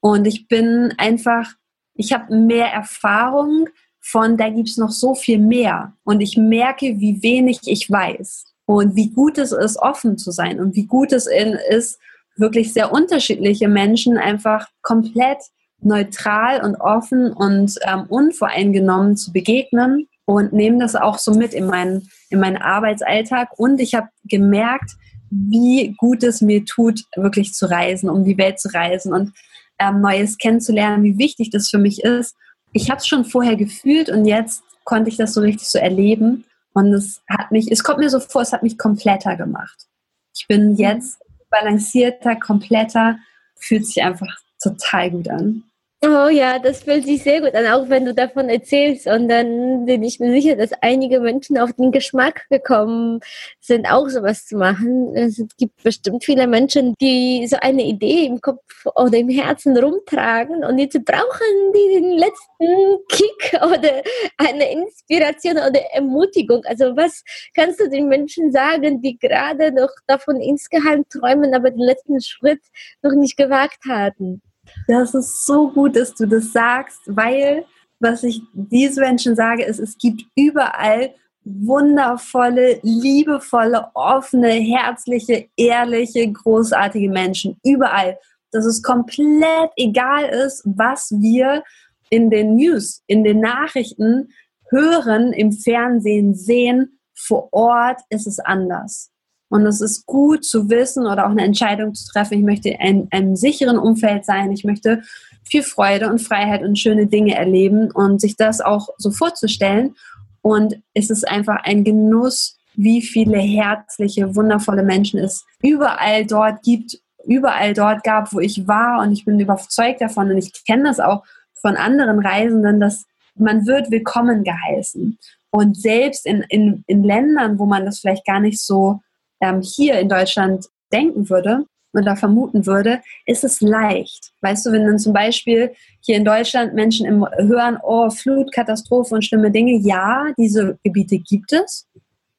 Und 0.00 0.26
ich 0.26 0.48
bin 0.48 0.92
einfach, 0.98 1.52
ich 1.94 2.12
habe 2.12 2.34
mehr 2.34 2.66
Erfahrung 2.66 3.68
von, 4.00 4.36
da 4.36 4.48
gibt 4.48 4.68
es 4.68 4.76
noch 4.76 4.90
so 4.90 5.14
viel 5.14 5.38
mehr. 5.38 5.94
Und 6.02 6.20
ich 6.20 6.36
merke, 6.36 6.98
wie 6.98 7.22
wenig 7.22 7.60
ich 7.66 7.88
weiß 7.88 8.46
und 8.66 8.96
wie 8.96 9.10
gut 9.10 9.38
es 9.38 9.52
ist, 9.52 9.78
offen 9.78 10.18
zu 10.18 10.32
sein 10.32 10.58
und 10.58 10.74
wie 10.74 10.86
gut 10.86 11.12
es 11.12 11.28
ist, 11.28 12.00
wirklich 12.36 12.72
sehr 12.72 12.92
unterschiedliche 12.92 13.68
Menschen 13.68 14.18
einfach 14.18 14.66
komplett 14.82 15.38
neutral 15.80 16.64
und 16.64 16.74
offen 16.76 17.32
und 17.32 17.78
ähm, 17.82 18.06
unvoreingenommen 18.08 19.16
zu 19.16 19.32
begegnen 19.32 20.08
und 20.30 20.52
nehme 20.52 20.78
das 20.78 20.94
auch 20.94 21.18
so 21.18 21.32
mit 21.32 21.54
in 21.54 21.66
meinen, 21.66 22.08
in 22.28 22.38
meinen 22.38 22.56
Arbeitsalltag. 22.56 23.58
Und 23.58 23.80
ich 23.80 23.94
habe 23.94 24.08
gemerkt, 24.24 24.92
wie 25.30 25.94
gut 25.98 26.22
es 26.22 26.40
mir 26.40 26.64
tut, 26.64 27.02
wirklich 27.16 27.52
zu 27.52 27.66
reisen, 27.66 28.08
um 28.08 28.24
die 28.24 28.38
Welt 28.38 28.60
zu 28.60 28.68
reisen 28.72 29.12
und 29.12 29.32
ähm, 29.80 30.00
Neues 30.00 30.38
kennenzulernen, 30.38 31.02
wie 31.02 31.18
wichtig 31.18 31.50
das 31.50 31.68
für 31.68 31.78
mich 31.78 32.04
ist. 32.04 32.36
Ich 32.72 32.90
habe 32.90 32.98
es 32.98 33.08
schon 33.08 33.24
vorher 33.24 33.56
gefühlt 33.56 34.08
und 34.08 34.24
jetzt 34.24 34.62
konnte 34.84 35.10
ich 35.10 35.16
das 35.16 35.34
so 35.34 35.40
richtig 35.40 35.68
so 35.68 35.78
erleben. 35.80 36.44
Und 36.74 36.92
es 36.92 37.20
hat 37.28 37.50
mich, 37.50 37.70
es 37.72 37.82
kommt 37.82 37.98
mir 37.98 38.10
so 38.10 38.20
vor, 38.20 38.42
es 38.42 38.52
hat 38.52 38.62
mich 38.62 38.78
kompletter 38.78 39.36
gemacht. 39.36 39.88
Ich 40.36 40.46
bin 40.46 40.76
jetzt 40.76 41.18
balancierter, 41.50 42.36
kompletter, 42.36 43.18
fühlt 43.56 43.84
sich 43.84 44.00
einfach 44.00 44.38
total 44.62 45.10
gut 45.10 45.28
an. 45.28 45.64
Oh 46.02 46.28
ja, 46.30 46.58
das 46.58 46.82
fühlt 46.84 47.04
sich 47.04 47.22
sehr 47.22 47.42
gut 47.42 47.54
an, 47.54 47.66
auch 47.66 47.90
wenn 47.90 48.06
du 48.06 48.14
davon 48.14 48.48
erzählst. 48.48 49.06
Und 49.06 49.28
dann 49.28 49.84
bin 49.84 50.02
ich 50.02 50.18
mir 50.18 50.32
sicher, 50.32 50.56
dass 50.56 50.72
einige 50.80 51.20
Menschen 51.20 51.58
auf 51.58 51.74
den 51.74 51.92
Geschmack 51.92 52.46
gekommen 52.48 53.20
sind, 53.60 53.84
auch 53.86 54.08
sowas 54.08 54.46
zu 54.46 54.56
machen. 54.56 55.14
Es 55.14 55.44
gibt 55.58 55.82
bestimmt 55.82 56.24
viele 56.24 56.46
Menschen, 56.46 56.94
die 57.02 57.46
so 57.46 57.56
eine 57.60 57.82
Idee 57.84 58.24
im 58.24 58.40
Kopf 58.40 58.62
oder 58.94 59.18
im 59.18 59.28
Herzen 59.28 59.76
rumtragen 59.76 60.64
und 60.64 60.78
jetzt 60.78 61.04
brauchen 61.04 61.72
die 61.74 62.00
den 62.00 62.16
letzten 62.16 63.06
Kick 63.10 63.60
oder 63.62 64.02
eine 64.38 64.72
Inspiration 64.72 65.58
oder 65.58 65.80
Ermutigung. 65.92 66.64
Also 66.64 66.96
was 66.96 67.22
kannst 67.54 67.78
du 67.78 67.90
den 67.90 68.08
Menschen 68.08 68.52
sagen, 68.52 69.02
die 69.02 69.18
gerade 69.18 69.70
noch 69.70 69.90
davon 70.06 70.40
insgeheim 70.40 71.04
träumen, 71.10 71.52
aber 71.54 71.70
den 71.70 71.80
letzten 71.80 72.22
Schritt 72.22 72.62
noch 73.02 73.12
nicht 73.12 73.36
gewagt 73.36 73.84
hatten? 73.86 74.40
Das 74.86 75.14
ist 75.14 75.46
so 75.46 75.70
gut, 75.70 75.96
dass 75.96 76.14
du 76.14 76.26
das 76.26 76.52
sagst, 76.52 77.00
weil 77.06 77.64
was 78.00 78.22
ich 78.22 78.42
diesen 78.52 79.02
Menschen 79.02 79.36
sage, 79.36 79.62
ist, 79.62 79.78
es 79.78 79.96
gibt 79.98 80.22
überall 80.34 81.14
wundervolle, 81.44 82.80
liebevolle, 82.82 83.86
offene, 83.94 84.52
herzliche, 84.52 85.48
ehrliche, 85.56 86.30
großartige 86.30 87.08
Menschen. 87.08 87.58
Überall. 87.64 88.18
Dass 88.52 88.64
es 88.64 88.82
komplett 88.82 89.70
egal 89.76 90.24
ist, 90.24 90.62
was 90.64 91.10
wir 91.12 91.62
in 92.08 92.30
den 92.30 92.56
News, 92.56 93.02
in 93.06 93.22
den 93.22 93.40
Nachrichten 93.40 94.32
hören, 94.70 95.32
im 95.32 95.52
Fernsehen 95.52 96.34
sehen. 96.34 96.98
Vor 97.14 97.48
Ort 97.52 98.00
ist 98.08 98.26
es 98.26 98.38
anders. 98.40 99.09
Und 99.50 99.66
es 99.66 99.80
ist 99.80 100.06
gut 100.06 100.44
zu 100.44 100.70
wissen 100.70 101.06
oder 101.06 101.26
auch 101.26 101.30
eine 101.30 101.44
Entscheidung 101.44 101.92
zu 101.94 102.10
treffen, 102.10 102.38
ich 102.38 102.44
möchte 102.44 102.70
in 102.70 103.08
einem 103.10 103.36
sicheren 103.36 103.78
Umfeld 103.78 104.24
sein, 104.24 104.52
ich 104.52 104.64
möchte 104.64 105.02
viel 105.42 105.64
Freude 105.64 106.08
und 106.08 106.20
Freiheit 106.20 106.62
und 106.62 106.78
schöne 106.78 107.06
Dinge 107.08 107.34
erleben 107.34 107.90
und 107.90 108.20
sich 108.20 108.36
das 108.36 108.60
auch 108.60 108.88
so 108.96 109.10
vorzustellen. 109.10 109.96
Und 110.40 110.80
es 110.94 111.10
ist 111.10 111.28
einfach 111.28 111.64
ein 111.64 111.82
Genuss, 111.82 112.56
wie 112.74 113.02
viele 113.02 113.38
herzliche, 113.38 114.36
wundervolle 114.36 114.84
Menschen 114.84 115.18
es 115.18 115.44
überall 115.60 116.24
dort 116.24 116.62
gibt, 116.62 116.98
überall 117.26 117.74
dort 117.74 118.04
gab, 118.04 118.32
wo 118.32 118.38
ich 118.38 118.68
war. 118.68 119.02
Und 119.02 119.12
ich 119.12 119.24
bin 119.24 119.40
überzeugt 119.40 120.00
davon 120.00 120.30
und 120.30 120.38
ich 120.38 120.64
kenne 120.64 120.84
das 120.84 121.00
auch 121.00 121.24
von 121.60 121.76
anderen 121.76 122.20
Reisenden, 122.20 122.78
dass 122.78 123.04
man 123.34 123.66
wird 123.66 123.90
willkommen 123.90 124.44
geheißen. 124.44 125.18
Und 125.50 125.76
selbst 125.76 126.24
in, 126.26 126.44
in, 126.48 126.84
in 126.86 127.02
Ländern, 127.02 127.58
wo 127.58 127.66
man 127.66 127.84
das 127.84 127.98
vielleicht 127.98 128.24
gar 128.24 128.38
nicht 128.38 128.60
so 128.60 129.00
ähm, 129.40 129.62
hier 129.62 129.98
in 129.98 130.08
Deutschland 130.08 130.66
denken 130.92 131.28
würde 131.28 131.64
oder 131.92 132.16
vermuten 132.16 132.66
würde, 132.66 133.00
ist 133.26 133.44
es 133.44 133.60
leicht. 133.60 134.32
Weißt 134.42 134.64
du, 134.64 134.72
wenn 134.72 134.86
dann 134.86 134.98
zum 134.98 135.12
Beispiel 135.12 135.72
hier 136.00 136.16
in 136.16 136.24
Deutschland 136.24 136.74
Menschen 136.74 137.06
im, 137.06 137.26
hören, 137.36 137.78
oh, 137.82 138.10
Flut, 138.10 138.52
Katastrophe 138.52 139.14
und 139.14 139.24
schlimme 139.24 139.50
Dinge, 139.50 139.76
ja, 139.78 140.26
diese 140.38 140.78
Gebiete 140.84 141.18
gibt 141.18 141.52
es. 141.52 141.88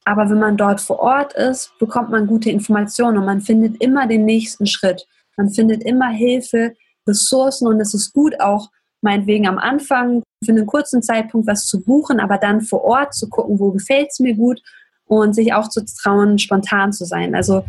Aber 0.05 0.29
wenn 0.29 0.39
man 0.39 0.57
dort 0.57 0.81
vor 0.81 0.99
Ort 0.99 1.33
ist, 1.33 1.71
bekommt 1.79 2.09
man 2.09 2.27
gute 2.27 2.49
Informationen 2.49 3.17
und 3.17 3.25
man 3.25 3.41
findet 3.41 3.81
immer 3.81 4.07
den 4.07 4.25
nächsten 4.25 4.65
Schritt. 4.65 5.05
Man 5.37 5.49
findet 5.49 5.83
immer 5.83 6.09
Hilfe, 6.09 6.73
Ressourcen 7.07 7.67
und 7.67 7.79
es 7.79 7.93
ist 7.93 8.13
gut 8.13 8.39
auch 8.39 8.69
meinetwegen 9.01 9.47
am 9.47 9.57
Anfang 9.57 10.23
für 10.43 10.51
einen 10.51 10.65
kurzen 10.65 11.01
Zeitpunkt 11.01 11.47
was 11.47 11.65
zu 11.65 11.81
buchen, 11.81 12.19
aber 12.19 12.37
dann 12.37 12.61
vor 12.61 12.83
Ort 12.83 13.13
zu 13.13 13.29
gucken, 13.29 13.59
wo 13.59 13.71
gefällt 13.71 14.09
es 14.11 14.19
mir 14.19 14.35
gut 14.35 14.61
und 15.11 15.33
sich 15.33 15.53
auch 15.53 15.67
zu 15.67 15.83
trauen, 15.83 16.39
spontan 16.39 16.93
zu 16.93 17.03
sein. 17.03 17.35
Also 17.35 17.65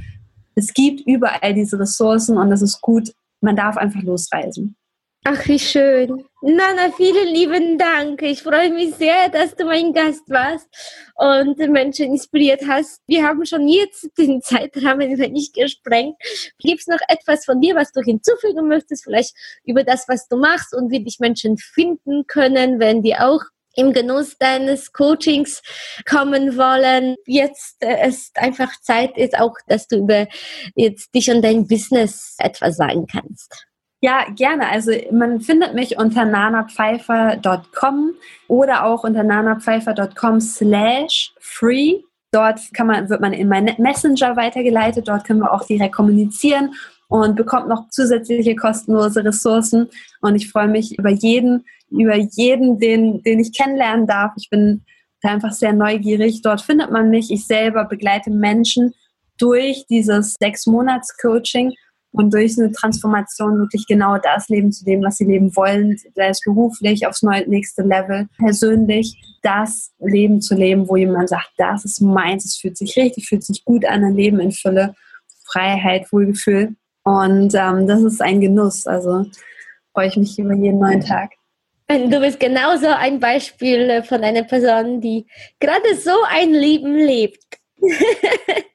es 0.54 0.72
gibt 0.72 1.00
überall 1.08 1.54
diese 1.54 1.76
Ressourcen 1.76 2.36
und 2.38 2.52
es 2.52 2.62
ist 2.62 2.80
gut, 2.80 3.12
man 3.40 3.56
darf 3.56 3.76
einfach 3.76 4.00
losreisen. 4.02 4.76
Ach, 5.24 5.44
wie 5.48 5.58
schön. 5.58 6.24
Nana, 6.40 6.92
vielen 6.96 7.34
lieben 7.34 7.78
Dank. 7.78 8.22
Ich 8.22 8.44
freue 8.44 8.70
mich 8.70 8.94
sehr, 8.94 9.28
dass 9.28 9.56
du 9.56 9.64
mein 9.64 9.92
Gast 9.92 10.22
warst 10.28 10.68
und 11.16 11.58
Menschen 11.58 12.06
inspiriert 12.06 12.62
hast. 12.68 13.00
Wir 13.08 13.26
haben 13.26 13.44
schon 13.44 13.66
jetzt 13.66 14.08
den 14.16 14.40
Zeitrahmen 14.40 15.12
nicht 15.32 15.54
gesprengt. 15.54 16.14
Gibt 16.60 16.82
es 16.82 16.86
noch 16.86 17.00
etwas 17.08 17.44
von 17.44 17.60
dir, 17.60 17.74
was 17.74 17.90
du 17.90 18.02
hinzufügen 18.02 18.68
möchtest? 18.68 19.02
Vielleicht 19.02 19.34
über 19.64 19.82
das, 19.82 20.06
was 20.06 20.28
du 20.28 20.36
machst 20.36 20.74
und 20.74 20.92
wie 20.92 21.02
dich 21.02 21.18
Menschen 21.18 21.56
finden 21.56 22.24
können, 22.28 22.78
wenn 22.78 23.02
die 23.02 23.16
auch 23.16 23.42
im 23.74 23.92
Genuss 23.92 24.36
deines 24.38 24.92
Coachings 24.92 25.62
kommen 26.08 26.56
wollen. 26.56 27.16
Jetzt 27.26 27.76
äh, 27.82 28.08
ist 28.08 28.36
einfach 28.38 28.70
Zeit, 28.80 29.16
ist 29.16 29.38
auch, 29.38 29.54
dass 29.66 29.88
du 29.88 29.98
über 29.98 30.26
jetzt 30.74 31.14
dich 31.14 31.30
und 31.30 31.42
dein 31.42 31.66
Business 31.66 32.36
etwas 32.38 32.76
sagen 32.76 33.06
kannst. 33.06 33.66
Ja, 34.04 34.24
gerne. 34.34 34.68
Also 34.68 34.90
man 35.12 35.40
findet 35.40 35.74
mich 35.74 35.96
unter 35.96 36.24
nanapfeifer.com 36.24 38.14
oder 38.48 38.84
auch 38.84 39.04
unter 39.04 39.22
nanapfeifer.com 39.22 40.40
slash 40.40 41.32
free. 41.38 42.00
Dort 42.32 42.60
kann 42.74 42.88
man, 42.88 43.08
wird 43.08 43.20
man 43.20 43.32
in 43.32 43.48
meinen 43.48 43.80
Messenger 43.80 44.34
weitergeleitet. 44.36 45.06
Dort 45.06 45.24
können 45.24 45.38
wir 45.38 45.52
auch 45.52 45.64
direkt 45.66 45.94
kommunizieren 45.94 46.74
und 47.06 47.36
bekommt 47.36 47.68
noch 47.68 47.90
zusätzliche 47.90 48.56
kostenlose 48.56 49.24
Ressourcen. 49.24 49.88
Und 50.20 50.34
ich 50.34 50.50
freue 50.50 50.68
mich 50.68 50.98
über 50.98 51.10
jeden, 51.10 51.64
über 51.92 52.16
jeden, 52.16 52.78
den, 52.78 53.22
den 53.22 53.40
ich 53.40 53.56
kennenlernen 53.56 54.06
darf. 54.06 54.32
Ich 54.36 54.50
bin 54.50 54.84
da 55.20 55.30
einfach 55.30 55.52
sehr 55.52 55.72
neugierig. 55.72 56.42
Dort 56.42 56.60
findet 56.60 56.90
man 56.90 57.10
mich. 57.10 57.30
Ich 57.30 57.46
selber 57.46 57.84
begleite 57.84 58.30
Menschen 58.30 58.94
durch 59.38 59.86
dieses 59.88 60.34
sechs 60.40 60.66
Monats 60.66 61.16
Coaching 61.16 61.72
und 62.12 62.32
durch 62.32 62.58
eine 62.58 62.72
Transformation 62.72 63.58
wirklich 63.58 63.86
genau 63.86 64.18
das 64.18 64.48
leben 64.48 64.70
zu 64.70 64.84
dem, 64.84 65.02
was 65.02 65.16
sie 65.16 65.24
leben 65.24 65.54
wollen, 65.56 65.96
sei 66.14 66.28
es 66.28 66.40
beruflich, 66.42 67.06
aufs 67.06 67.22
nächste 67.22 67.82
Level, 67.82 68.28
persönlich, 68.38 69.18
das 69.42 69.92
Leben 69.98 70.40
zu 70.40 70.54
leben, 70.54 70.88
wo 70.88 70.96
jemand 70.96 71.30
sagt, 71.30 71.50
das 71.56 71.84
ist 71.84 72.00
meins, 72.00 72.44
es 72.44 72.58
fühlt 72.58 72.76
sich 72.76 72.96
richtig, 72.96 73.28
fühlt 73.28 73.44
sich 73.44 73.64
gut 73.64 73.84
an, 73.86 74.04
ein 74.04 74.14
Leben 74.14 74.40
in 74.40 74.52
Fülle, 74.52 74.94
Freiheit, 75.46 76.12
Wohlgefühl. 76.12 76.76
Und 77.04 77.54
ähm, 77.54 77.86
das 77.86 78.02
ist 78.02 78.22
ein 78.22 78.40
Genuss. 78.40 78.86
Also 78.86 79.26
freue 79.92 80.08
ich 80.08 80.16
mich 80.16 80.38
über 80.38 80.54
jeden 80.54 80.78
neuen 80.78 81.00
Tag. 81.00 81.30
Du 81.98 82.20
bist 82.20 82.40
genauso 82.40 82.86
ein 82.86 83.20
Beispiel 83.20 84.02
von 84.02 84.24
einer 84.24 84.44
Person, 84.44 85.00
die 85.00 85.26
gerade 85.60 85.94
so 85.96 86.12
ein 86.28 86.52
Leben 86.52 86.96
lebt. 86.96 87.58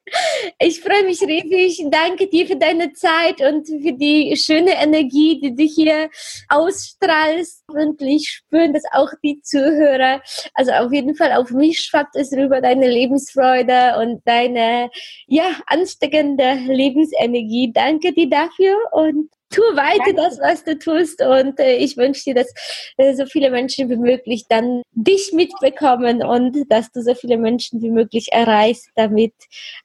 Ich 0.59 0.79
freue 0.79 1.03
mich 1.03 1.21
riesig. 1.21 1.85
Danke 1.91 2.27
dir 2.27 2.47
für 2.47 2.55
deine 2.55 2.93
Zeit 2.93 3.41
und 3.41 3.67
für 3.67 3.93
die 3.93 4.35
schöne 4.37 4.81
Energie, 4.81 5.39
die 5.41 5.53
du 5.53 5.63
hier 5.63 6.09
ausstrahlst. 6.47 7.63
Und 7.67 8.01
ich 8.01 8.29
spüre 8.29 8.71
dass 8.71 8.83
auch 8.93 9.11
die 9.23 9.41
Zuhörer. 9.41 10.21
Also 10.53 10.71
auf 10.71 10.93
jeden 10.93 11.15
Fall 11.15 11.33
auf 11.33 11.51
mich 11.51 11.79
schwappt 11.79 12.15
es 12.15 12.31
rüber, 12.31 12.61
deine 12.61 12.87
Lebensfreude 12.87 13.97
und 13.99 14.21
deine, 14.25 14.89
ja, 15.27 15.57
ansteckende 15.67 16.53
Lebensenergie. 16.67 17.71
Danke 17.73 18.13
dir 18.13 18.29
dafür 18.29 18.77
und 18.93 19.29
tu 19.49 19.61
weiter 19.61 20.13
das, 20.13 20.39
was 20.39 20.63
du 20.63 20.77
tust 20.77 21.21
und 21.21 21.59
äh, 21.59 21.77
ich 21.77 21.97
wünsche 21.97 22.23
dir, 22.23 22.35
dass 22.35 22.53
äh, 22.97 23.15
so 23.15 23.25
viele 23.25 23.49
Menschen 23.49 23.89
wie 23.89 23.95
möglich 23.95 24.45
dann 24.49 24.81
dich 24.93 25.31
mitbekommen 25.33 26.23
und 26.23 26.69
dass 26.69 26.91
du 26.91 27.01
so 27.01 27.15
viele 27.15 27.37
Menschen 27.37 27.81
wie 27.81 27.89
möglich 27.89 28.27
erreichst, 28.31 28.89
damit 28.95 29.33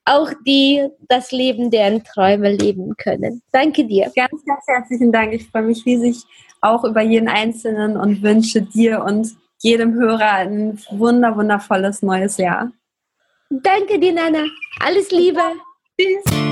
auch 0.04 0.30
die 0.46 0.86
das 1.08 1.32
Leben 1.32 1.70
deren 1.70 2.02
Träume 2.04 2.52
leben 2.52 2.96
können. 2.96 3.42
Danke 3.52 3.84
dir. 3.84 4.10
Ganz, 4.14 4.44
ganz 4.44 4.64
herzlichen 4.66 5.12
Dank. 5.12 5.32
Ich 5.32 5.46
freue 5.48 5.62
mich 5.62 5.84
riesig 5.86 6.24
auch 6.60 6.84
über 6.84 7.02
jeden 7.02 7.28
Einzelnen 7.28 7.96
und 7.96 8.22
wünsche 8.22 8.62
dir 8.62 9.02
und 9.04 9.36
jedem 9.58 9.94
Hörer 9.94 10.32
ein 10.32 10.78
wunder, 10.90 11.36
wundervolles 11.36 12.02
neues 12.02 12.36
Jahr. 12.36 12.72
Danke 13.50 13.98
dir, 13.98 14.12
Nana. 14.12 14.44
Alles 14.80 15.10
Liebe. 15.10 15.42
Tschüss. 16.00 16.51